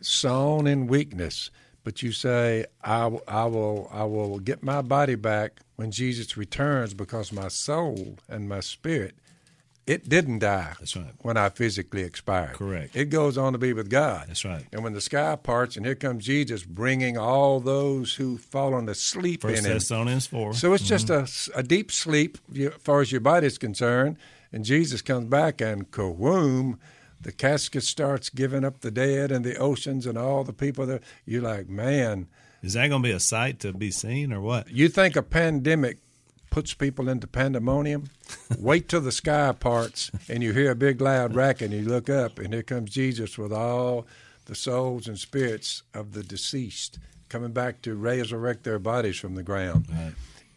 [0.00, 1.50] sown in weakness,
[1.84, 6.94] but you say, I, I, will, I will get my body back when Jesus returns
[6.94, 9.14] because my soul and my spirit,
[9.86, 11.12] it didn't die That's right.
[11.20, 12.54] when I physically expired.
[12.54, 12.96] Correct.
[12.96, 14.28] It goes on to be with God.
[14.28, 14.64] That's right.
[14.72, 19.42] And when the sky parts and here comes Jesus bringing all those who've fallen asleep
[19.42, 19.72] First in him.
[19.74, 20.54] Thessalonians 4.
[20.54, 21.52] So it's just mm-hmm.
[21.54, 24.16] a, a deep sleep as far as your body is concerned.
[24.52, 26.78] And Jesus comes back and kawoom,
[27.24, 31.02] the casket starts giving up the dead and the oceans and all the people that
[31.26, 32.28] you're like, man,
[32.62, 34.70] Is that going to be a sight to be seen or what?
[34.70, 35.98] you think a pandemic
[36.50, 38.10] puts people into pandemonium?
[38.58, 42.08] Wait till the sky parts and you hear a big loud racket and you look
[42.08, 44.06] up and here comes Jesus with all
[44.46, 46.98] the souls and spirits of the deceased
[47.30, 49.86] coming back to resurrect their bodies from the ground.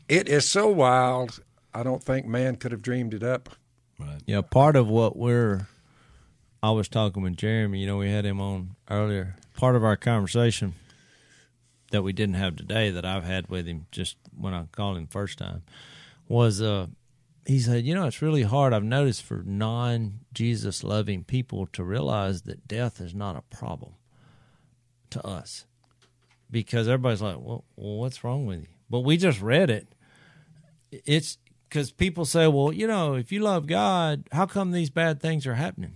[0.07, 1.39] It is so wild.
[1.74, 3.49] I don't think man could have dreamed it up.
[3.99, 4.22] Right.
[4.26, 5.68] Yeah, part of what we're.
[6.68, 7.80] I was talking with Jeremy.
[7.80, 9.36] You know, we had him on earlier.
[9.55, 10.74] Part of our conversation
[11.91, 15.07] that we didn't have today, that I've had with him just when I called him
[15.07, 15.63] first time,
[16.28, 16.88] was uh,
[17.45, 18.74] he said, you know, it's really hard.
[18.74, 23.93] I've noticed for non Jesus loving people to realize that death is not a problem
[25.11, 25.65] to us,
[26.51, 28.68] because everybody's like, well, what's wrong with you?
[28.89, 29.88] But we just read it
[30.91, 31.38] it's
[31.70, 35.45] because people say, well, you know, if you love God, how come these bad things
[35.45, 35.95] are happening?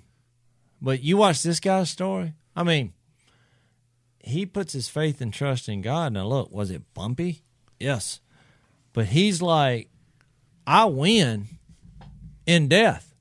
[0.82, 2.34] But you watch this guy's story.
[2.56, 2.94] I mean,
[4.20, 6.14] he puts his faith and trust in God.
[6.14, 7.44] Now, look, was it bumpy?
[7.80, 8.20] Yes.
[8.94, 9.90] But he's like,
[10.66, 11.48] I win
[12.46, 13.14] in death.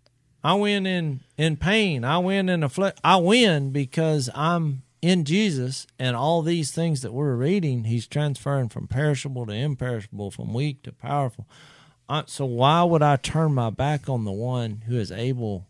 [0.43, 2.05] I win in, in pain.
[2.05, 2.99] I win in afflict.
[3.05, 8.69] I win because I'm in Jesus, and all these things that we're reading, he's transferring
[8.69, 11.47] from perishable to imperishable, from weak to powerful.
[12.27, 15.67] So why would I turn my back on the one who is able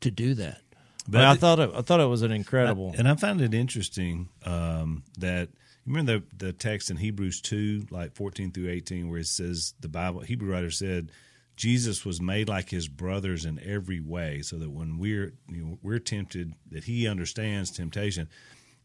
[0.00, 0.60] to do that?
[1.08, 2.94] But I it- thought it, I thought it was an incredible.
[2.96, 5.48] And I found it interesting um, that
[5.84, 9.74] you remember the the text in Hebrews two, like fourteen through eighteen, where it says
[9.80, 11.10] the Bible Hebrew writer said
[11.56, 15.78] Jesus was made like his brothers in every way, so that when we're you know,
[15.82, 18.28] we're tempted, that he understands temptation.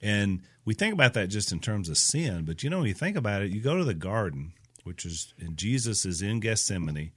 [0.04, 2.94] And we think about that just in terms of sin, but you know when you
[2.94, 4.54] think about it, you go to the garden,
[4.84, 7.12] which is and Jesus is in Gethsemane,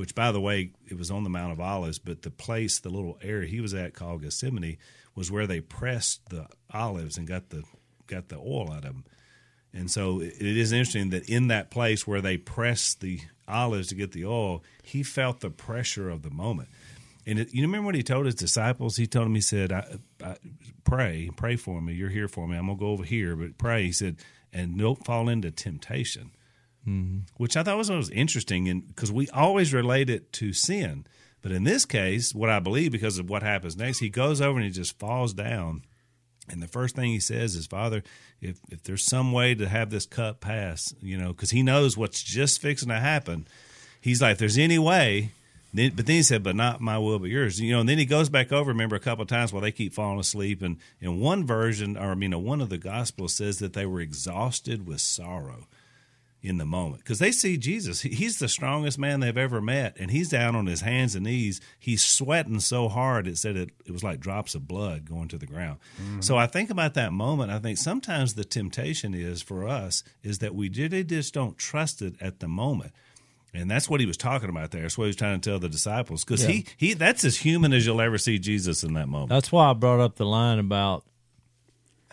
[0.00, 2.88] which by the way, it was on the Mount of Olives, but the place, the
[2.88, 4.78] little area he was at called Gethsemane,
[5.14, 7.64] was where they pressed the olives and got the
[8.06, 9.04] got the oil out of them.
[9.74, 13.94] And so it is interesting that in that place where they pressed the olives to
[13.94, 16.70] get the oil, he felt the pressure of the moment.
[17.26, 18.96] And it, you remember what he told his disciples?
[18.96, 20.36] He told them, he said, I, I,
[20.82, 21.92] "Pray, pray for me.
[21.92, 22.56] You're here for me.
[22.56, 24.16] I'm gonna go over here, but pray." He said,
[24.50, 26.30] "And don't fall into temptation."
[26.88, 27.18] Mm-hmm.
[27.36, 31.06] which I thought was, was interesting, and because we always relate it to sin,
[31.42, 34.58] but in this case, what I believe because of what happens next, he goes over
[34.58, 35.82] and he just falls down,
[36.48, 38.02] and the first thing he says is, "Father,
[38.40, 41.98] if if there's some way to have this cup pass, you know, because he knows
[41.98, 43.46] what's just fixing to happen,
[44.00, 45.32] he's like, there's any way."
[45.74, 47.98] Then, but then he said, "But not my will, but yours." You know, and then
[47.98, 48.70] he goes back over.
[48.70, 52.12] Remember a couple of times while they keep falling asleep, and in one version, or
[52.12, 55.68] I mean, one of the gospels says that they were exhausted with sorrow
[56.42, 58.00] in the moment because they see Jesus.
[58.00, 61.60] He's the strongest man they've ever met, and he's down on his hands and knees.
[61.78, 65.38] He's sweating so hard it said it, it was like drops of blood going to
[65.38, 65.78] the ground.
[66.00, 66.20] Mm-hmm.
[66.22, 67.50] So I think about that moment.
[67.50, 72.00] I think sometimes the temptation is for us is that we really just don't trust
[72.00, 72.92] it at the moment.
[73.52, 74.82] And that's what he was talking about there.
[74.82, 76.24] That's what he was trying to tell the disciples.
[76.24, 76.50] Because Yeah.
[76.52, 79.28] he, he that's as human as you'll ever see Jesus in that moment.
[79.30, 81.04] That's why I brought up the line about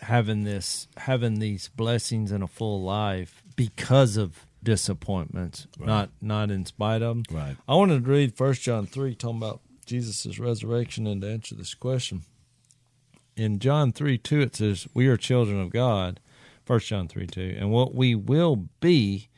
[0.00, 6.64] having this, having these blessings in a full life because of disappointments, not not in
[6.64, 7.36] spite of them.
[7.36, 7.56] Right.
[7.66, 11.74] I wanted to read First John three, talking about Jesus' resurrection, and to answer this
[11.74, 12.22] question.
[13.36, 16.20] In John three two, it says, "We are children of God."
[16.64, 19.28] First John three two, and what we will be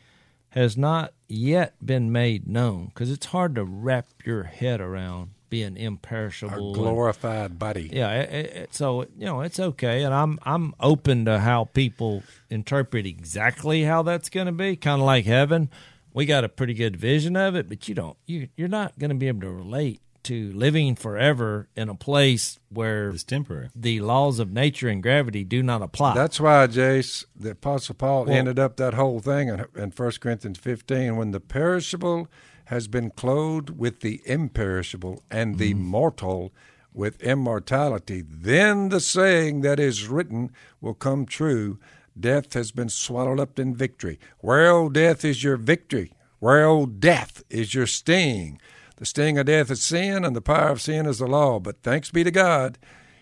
[0.50, 5.76] has not yet been made known because it's hard to wrap your head around being
[5.76, 6.68] A imperishable.
[6.68, 7.90] and- glorified body.
[7.92, 11.64] yeah, it, it, it- so you know it's okay, and I'm I'm open to how
[11.64, 14.76] people interpret exactly how that's going to be.
[14.76, 15.68] Kind of like heaven,
[16.14, 19.10] we got a pretty good vision of it, but you don't you you're not going
[19.10, 23.70] to be able to relate to living forever in a place where It's temporary.
[23.74, 26.12] the laws of nature and gravity do not apply.
[26.14, 30.12] That's why, Jase, the Apostle Paul Well- ended up that whole thing in, in 1
[30.20, 32.28] Corinthians 15 when the perishable
[32.70, 35.82] has been clothed with the imperishable and the Mm-hmm.
[35.82, 36.52] mortal
[36.94, 38.22] with immortality.
[38.22, 40.50] Then the saying that is written
[40.80, 41.78] will come true
[42.18, 44.18] Death has been swallowed up in victory.
[44.38, 46.12] Where, O death, is your victory?
[46.38, 48.60] Where, O death, is your sting?
[48.96, 51.58] The sting of death is sin, and the power of sin is the law.
[51.60, 52.78] But thanks be to God,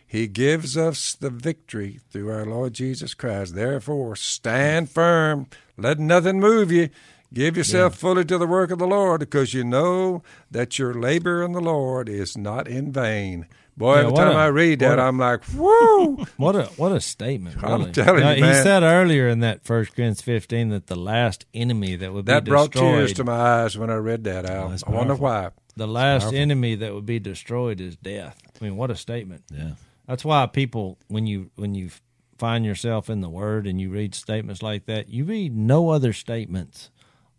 [0.06, 3.54] He gives us the victory through our Lord Jesus Christ.
[3.54, 5.46] Therefore, stand firm.
[5.76, 6.88] Let nothing move you.
[7.32, 11.42] Give yourself fully to the work of the Lord, because you know that your labor
[11.42, 13.46] in the Lord is not in vain.
[13.76, 16.26] Boy, Yeah, every time a- I read that, what a- I'm like, whoo!
[16.36, 17.62] What a what a statement!
[17.62, 17.92] I'm Really.
[17.92, 22.12] telling you, he said earlier in that First Corinthians fifteen that the last enemy that
[22.12, 22.36] would be destroyed.
[22.40, 24.70] that be brought tears to my eyes when I read that, Al.
[24.70, 25.50] that's I wonder why.
[25.76, 28.36] the last enemy that would be destroyed is death.
[28.60, 29.44] I mean, what a statement!
[29.54, 29.72] Yeah.
[30.08, 31.90] That's why people, when you when you
[32.38, 36.12] find yourself in the Word and you read statements like that, you read no other
[36.12, 36.90] statements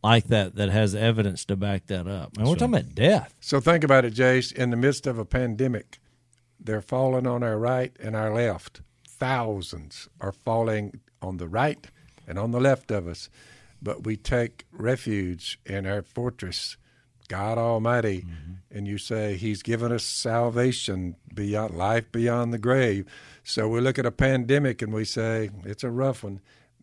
[0.03, 2.37] like that that has evidence to back that up.
[2.37, 3.33] And we're talking about death.
[3.39, 4.51] So think about it, Jase.
[4.51, 5.99] In the midst of a pandemic,
[6.59, 8.81] they're falling on our right and our left.
[9.07, 11.87] Thousands are falling on the right
[12.27, 13.29] and on the left of us.
[13.81, 16.77] But we take refuge in our fortress,
[17.27, 18.77] God Almighty, mm-hmm.
[18.77, 23.05] and you say He's given us salvation beyond life beyond the grave.
[23.43, 26.41] So we look at a pandemic and we say it's a rough one,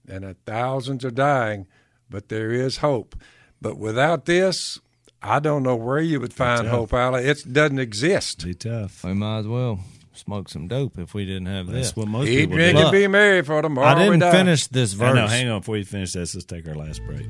[0.08, 1.66] and thousands are dying,
[2.10, 3.16] but there is hope.
[3.60, 4.78] But without this,
[5.22, 7.14] I don't know where you would find hope, Al.
[7.16, 8.44] It doesn't exist.
[8.44, 9.02] Be tough.
[9.04, 9.80] We might as well
[10.12, 11.96] smoke some dope if we didn't have That's this.
[11.96, 12.82] what most Eat, people drink, do.
[12.84, 14.30] and be merry, for tomorrow I didn't die.
[14.30, 15.14] finish this I verse.
[15.14, 15.26] know.
[15.26, 16.34] Hang on before you finish this.
[16.34, 17.26] Let's take our last break.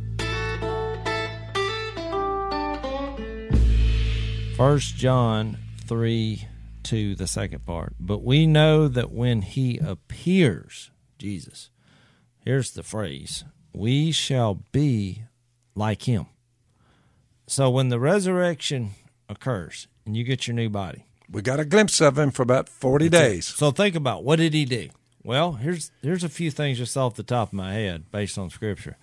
[4.56, 6.48] First John three
[6.82, 7.94] two, the second part.
[8.00, 11.68] But we know that when he appears, Jesus,
[12.38, 13.44] here's the phrase,
[13.76, 15.22] we shall be
[15.74, 16.26] like him.
[17.46, 18.90] So when the resurrection
[19.28, 22.68] occurs and you get your new body, We got a glimpse of him for about
[22.68, 23.46] 40 days.
[23.46, 24.88] so think about what did he do?
[25.22, 28.48] Well, here's here's a few things just off the top of my head based on
[28.50, 28.96] scripture.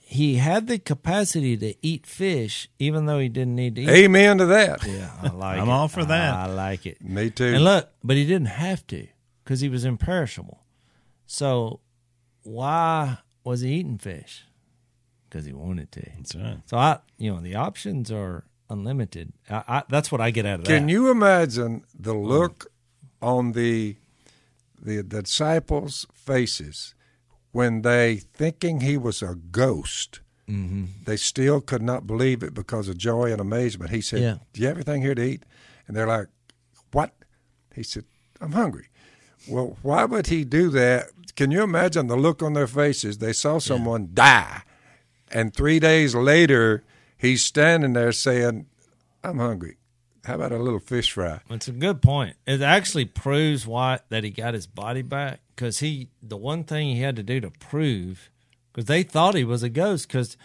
[0.00, 3.88] He had the capacity to eat fish even though he didn't need to eat.
[3.88, 4.84] Amen to that.
[4.84, 5.62] Yeah, I like it.
[5.62, 5.72] I'm it.
[5.72, 6.34] all for that.
[6.34, 7.00] I like it.
[7.02, 7.54] Me too.
[7.54, 9.06] And look, but he didn't have to
[9.44, 10.58] because he was imperishable.
[11.26, 11.80] So
[12.42, 14.44] why was he eating fish?
[15.28, 16.02] Because he wanted to.
[16.16, 16.58] That's right.
[16.66, 19.32] So I, you know, the options are unlimited.
[19.50, 20.78] I, I, that's what I get out of Can that.
[20.80, 22.70] Can you imagine the look
[23.20, 23.96] on the
[24.84, 26.94] the disciples' faces
[27.52, 30.20] when they, thinking he was a ghost,
[30.50, 30.86] Mm-hmm.
[31.04, 33.92] they still could not believe it because of joy and amazement.
[33.92, 34.36] He said, Yeah.
[34.52, 35.44] "Do you have anything here to eat?"
[35.86, 36.26] And they're like,
[36.90, 37.14] "What?"
[37.74, 38.04] He said,
[38.40, 38.88] "I'm hungry."
[39.48, 41.10] Well, why would he do that?
[41.36, 43.18] Can you imagine the look on their faces?
[43.18, 44.62] They saw someone die,
[45.30, 46.84] and three days later,
[47.16, 48.66] he's standing there saying,
[49.24, 49.78] "I'm hungry.
[50.24, 52.36] How about a little fish fry?" It's a good point.
[52.46, 56.94] It actually proves why that he got his body back because he the one thing
[56.94, 58.30] he had to do to prove
[58.72, 60.36] because they thought he was a ghost because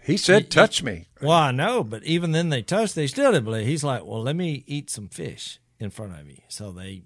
[0.00, 3.44] He said, "Touch me." Well, I know, but even then they touched, they still didn't
[3.44, 3.66] believe.
[3.66, 6.38] He's like, well, let me eat some fish in front of you.
[6.48, 7.02] So they,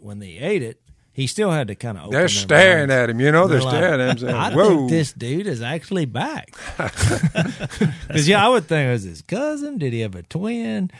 [0.00, 0.80] when they ate it,
[1.12, 2.10] he still had to kind of.
[2.10, 3.20] They're staring at him.
[3.20, 4.18] You know, they're, staring at him.
[4.18, 6.54] Saying, I think this dude is actually back.
[8.08, 9.78] Because yeah, I would think it was his cousin.
[9.78, 10.90] Did he have a twin?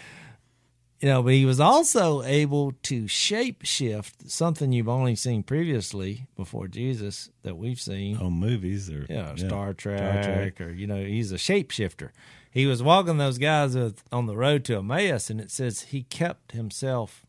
[1.00, 6.26] You know, but he was also able to shape shift something you've only seen previously
[6.36, 8.18] before Jesus that we've seen.
[8.18, 12.10] On movies or Yeah, yeah, Star, Trek, or you know, he's a shapeshifter.
[12.50, 16.02] He was walking those guys with, on the road to Emmaus, and it says he
[16.02, 17.24] kept himself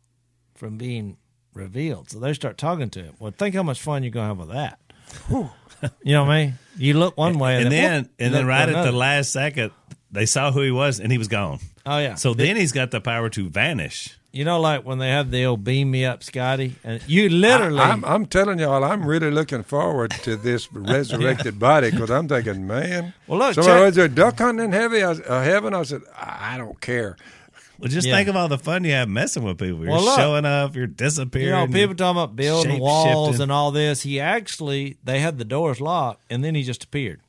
[0.53, 1.17] from being
[1.53, 2.09] revealed.
[2.09, 3.13] So they start talking to him.
[3.19, 4.79] Well, think how much fun you're gonna have with that.
[5.29, 6.53] you know what I mean?
[6.77, 9.31] You look one way, and, and then, then whoop, and then right at the last
[9.33, 9.71] second,
[10.11, 11.59] they saw who he was, and he was gone.
[11.85, 12.15] Oh yeah.
[12.15, 14.17] So then he's got the power to vanish.
[14.31, 17.79] you know, like when they have the old beam me up, Scotty, and you literally.
[17.79, 22.27] I, am I'm telling y'all, I'm really looking forward to this resurrected body because I'm
[22.27, 23.13] thinking, man.
[23.27, 25.73] Well, look, somebody check- was there duck hunting in heavy, I was- uh, heaven.
[25.73, 27.17] I said, I I don't care.
[27.81, 28.15] Well, just Yeah.
[28.15, 29.79] think of all the fun you have messing with people.
[29.83, 30.19] You're Well, look.
[30.19, 31.47] showing up, you're disappearing.
[31.47, 34.03] you know, people talking about building walls and all this.
[34.03, 37.21] He actually, they had the doors locked, and then he just appeared.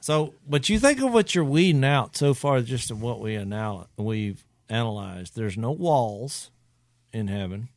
[0.00, 3.36] So, but you think of what you're weeding out so far, just of what we
[3.36, 5.34] anal- we've analyzed.
[5.34, 6.50] There's no walls
[7.12, 7.68] in heaven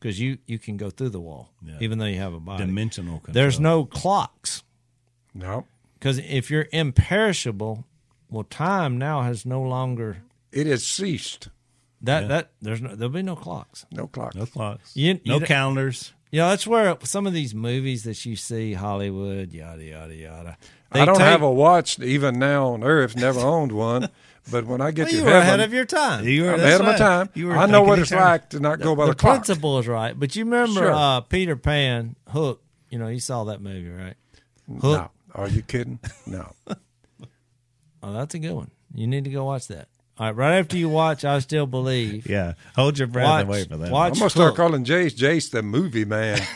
[0.00, 1.74] because you you can go through the wall, Yeah.
[1.80, 2.64] even though you have a body.
[2.64, 3.34] dimensional control.
[3.34, 4.62] There's no clocks
[5.34, 5.66] No,
[5.98, 7.84] because if you're imperishable,
[8.30, 10.22] well, time now has no longer
[10.52, 11.48] it has ceased.
[12.00, 12.28] that Yeah.
[12.28, 13.84] that there's no there'll be no clocks.
[13.90, 14.34] No clock.
[14.34, 16.12] no clocks, You- no you- calendars.
[16.30, 20.58] You know, that's where some of these movies that you see, Hollywood, yada yada yada.
[20.92, 23.16] I don't take- have a watch even now on Earth.
[23.16, 24.08] Never owned one.
[24.50, 26.26] But when I get Well, to you were heaven, ahead of your time.
[26.26, 27.28] You were I'm that's ahead of my time.
[27.34, 28.20] You were I know what it's time.
[28.20, 29.34] like to not go by the the, clock.
[29.36, 30.92] principle is right, but you remember Sure.
[30.94, 32.62] uh, Peter Pan, Hook.
[32.90, 34.14] You know, you saw that movie, right?
[34.70, 34.82] Hook.
[34.82, 35.10] No.
[35.34, 35.98] Are you kidding?
[36.26, 36.52] No.
[38.02, 38.70] Oh, that's a good one.
[38.94, 39.88] You need to go watch that.
[40.18, 42.28] All right, right after you watch, I still believe.
[42.28, 43.90] Yeah, hold your breath Watch, and wait for that.
[43.92, 44.56] watch I'm gonna start Hook.
[44.56, 46.40] calling Jase Jase the movie man.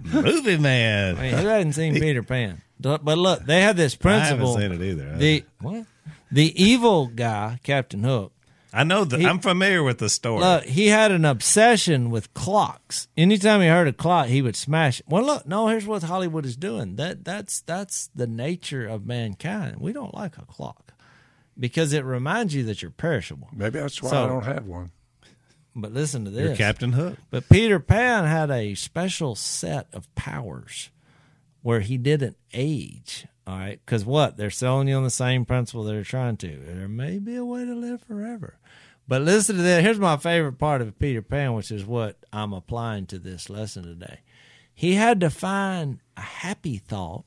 [0.00, 1.16] Movie man.
[1.16, 2.62] I mean, who hadn't seen Peter Pan?
[2.78, 4.56] But look, they have this principle.
[4.56, 5.16] I haven't seen it either.
[5.16, 5.86] The what?
[6.30, 8.32] The evil guy, Captain Hook.
[8.72, 10.40] I know that I'm familiar with the story.
[10.40, 13.06] Look, he had an obsession with clocks.
[13.18, 15.00] Anytime he heard a clock, he would smash.
[15.00, 15.06] it.
[15.08, 16.96] Well, look, no, here's what Hollywood is doing.
[16.96, 19.76] That that's that's the nature of mankind.
[19.78, 20.91] We don't like a clock
[21.58, 23.48] because it reminds you that you're perishable.
[23.52, 24.90] Maybe that's why So- I don't have one.
[25.74, 26.58] But listen to You're this.
[26.58, 27.16] Captain Hook.
[27.30, 30.90] But Peter Pan had a special set of powers
[31.62, 33.26] where he didn't age.
[33.46, 36.58] All right, because what they're selling you on the same principle they're trying to.
[36.58, 38.58] There may be a way to live forever.
[39.08, 39.82] But listen to this.
[39.82, 43.84] Here's my favorite part of Peter Pan, which is what I'm applying to this lesson
[43.84, 44.20] today.
[44.74, 47.24] He had to find a happy thought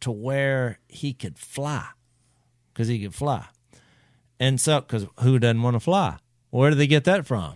[0.00, 1.86] to where he could fly,
[2.72, 3.46] because he could fly.
[4.40, 6.18] And so, because who doesn't want to fly?
[6.50, 7.54] Where did they get that from?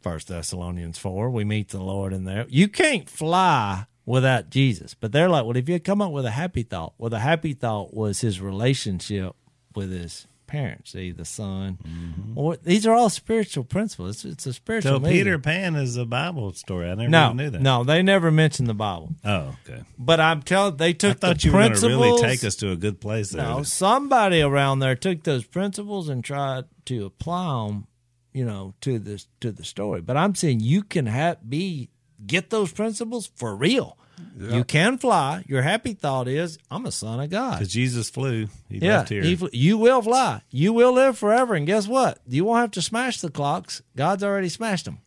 [0.00, 1.30] First Thessalonians four.
[1.30, 2.46] We meet the Lord in there.
[2.48, 4.94] You can't fly without Jesus.
[4.94, 7.52] But they're like, well, if you come up with a happy thought, well, the happy
[7.52, 9.36] thought was his relationship
[9.74, 11.78] with his parents, see the son.
[11.82, 12.34] Mm-hmm.
[12.34, 14.16] Well, these are all spiritual principles.
[14.16, 14.92] It's, it's a spiritual.
[14.92, 15.14] So movie.
[15.14, 16.90] Peter Pan is a Bible story.
[16.90, 17.62] I never no, knew that.
[17.62, 19.14] no, they never mentioned the Bible.
[19.24, 19.82] Oh, okay.
[19.98, 22.54] But I'm telling, they I took thought the you were going to really take us
[22.56, 23.42] to a good place there.
[23.42, 27.86] No, somebody around there took those principles and tried to apply them,
[28.34, 30.02] you know, to this to the story.
[30.02, 31.88] But I'm saying you can have be
[32.26, 33.96] get those principles for real.
[34.38, 35.44] You can fly.
[35.46, 37.58] Your happy thought is, I'm a son of God.
[37.58, 38.48] Because Jesus flew.
[38.68, 39.22] He Yeah, left here.
[39.22, 40.42] he fl- you will fly.
[40.50, 41.54] You will live forever.
[41.54, 42.18] And guess what?
[42.26, 43.82] You won't have to smash the clocks.
[43.96, 44.98] God's already smashed them.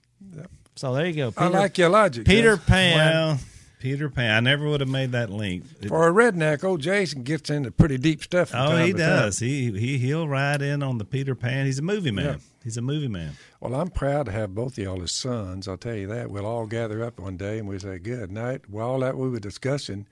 [0.75, 1.31] So there you go.
[1.31, 2.25] Peter, I like your logic.
[2.25, 2.65] Peter Jase.
[2.65, 2.97] Pan.
[2.97, 3.39] well,
[3.79, 4.31] Peter Pan.
[4.31, 5.63] I never would have made that link.
[5.81, 8.49] It- For a redneck, old Jason gets into pretty deep stuff.
[8.49, 9.07] From oh, time he to time.
[9.09, 9.39] does.
[9.39, 11.65] He he he'll ride in on the Peter Pan.
[11.65, 12.25] He's a movie man.
[12.25, 12.35] Yeah.
[12.63, 13.33] He's a movie man.
[13.59, 15.67] Well, I'm proud to have both of y'all as sons.
[15.67, 16.31] I'll tell you that.
[16.31, 19.39] We'll all gather up one day and we say, "Good night." While that we were
[19.39, 20.07] discussing,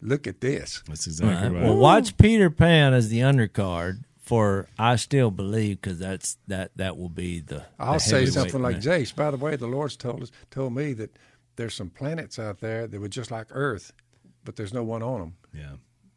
[0.00, 0.82] look at this.
[0.86, 1.64] That's exactly right.
[1.64, 6.96] Well, watch Peter Pan as the undercard for I still believe because that's that that
[6.96, 7.64] will be the.
[7.78, 8.84] I'll the say something like match.
[8.84, 9.12] Jase.
[9.12, 11.16] By the way, the Lord's told us, told me that
[11.56, 13.92] there's some planets out there that were just like Earth,
[14.44, 15.72] but there's no one on them yeah.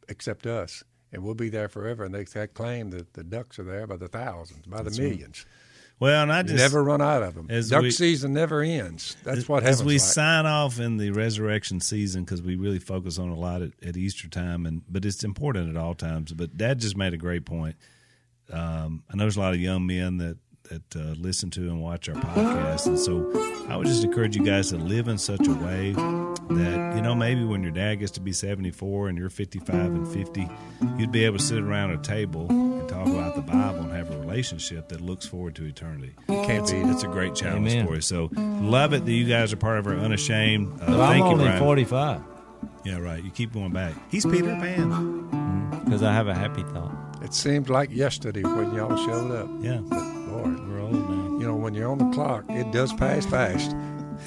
[0.08, 2.04] except us, and we'll be there forever.
[2.06, 5.46] And they claim that the ducks are there by the thousands, by the millions.
[6.00, 7.48] Well, and I You just never run out of them.
[7.50, 9.18] as Duck we- season never ends.
[9.26, 9.82] That's what happens.
[9.82, 10.02] as we like.
[10.02, 13.98] sign off in the resurrection season because we really focus on a lot at, at
[13.98, 16.32] Easter time, and but it's important at all times.
[16.32, 17.76] But Dad just made a great point.
[18.52, 21.82] Um, I know there's a lot of young men that that uh, listen to and
[21.82, 23.32] watch our podcast, and so
[23.70, 27.16] I would just encourage you guys to live in such a way that you know
[27.16, 30.48] maybe when your dad gets to be 74 and you're 55 and 50,
[30.98, 34.12] you'd be able to sit around a table and talk about the Bible and have
[34.12, 36.14] a relationship that looks forward to eternity.
[36.28, 37.88] Can't It's, beat it's a great challenge Amen.
[37.88, 38.02] for you.
[38.02, 40.74] So love it that you guys are part of our unashamed.
[40.82, 41.60] Uh, But I'm thank you, only Brian.
[41.60, 42.22] 45
[42.86, 43.24] Yeah, right.
[43.24, 43.94] You keep going back.
[44.12, 45.82] He's Peter Pan.
[45.86, 46.96] because I have a happy thought.
[47.24, 49.50] It seemed like yesterday when y'all showed up.
[49.62, 51.40] Yeah, But boy, we're old now.
[51.40, 53.76] you know, when you're on the clock, it does pass fast.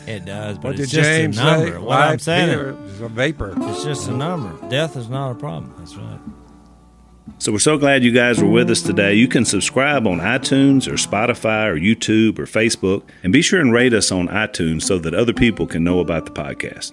[0.07, 1.73] It does, but What it's just James a number.
[1.73, 1.79] say?
[1.79, 3.55] What I'm saying, is a vapor.
[3.57, 4.69] it's just a number.
[4.69, 5.75] Death is not a problem.
[5.79, 6.19] That's right.
[7.39, 9.15] So we're so glad you guys were with us today.
[9.15, 13.73] You can subscribe on iTunes or Spotify or YouTube or Facebook, and be sure and
[13.73, 16.93] rate us on iTunes so that other people can know about the podcast.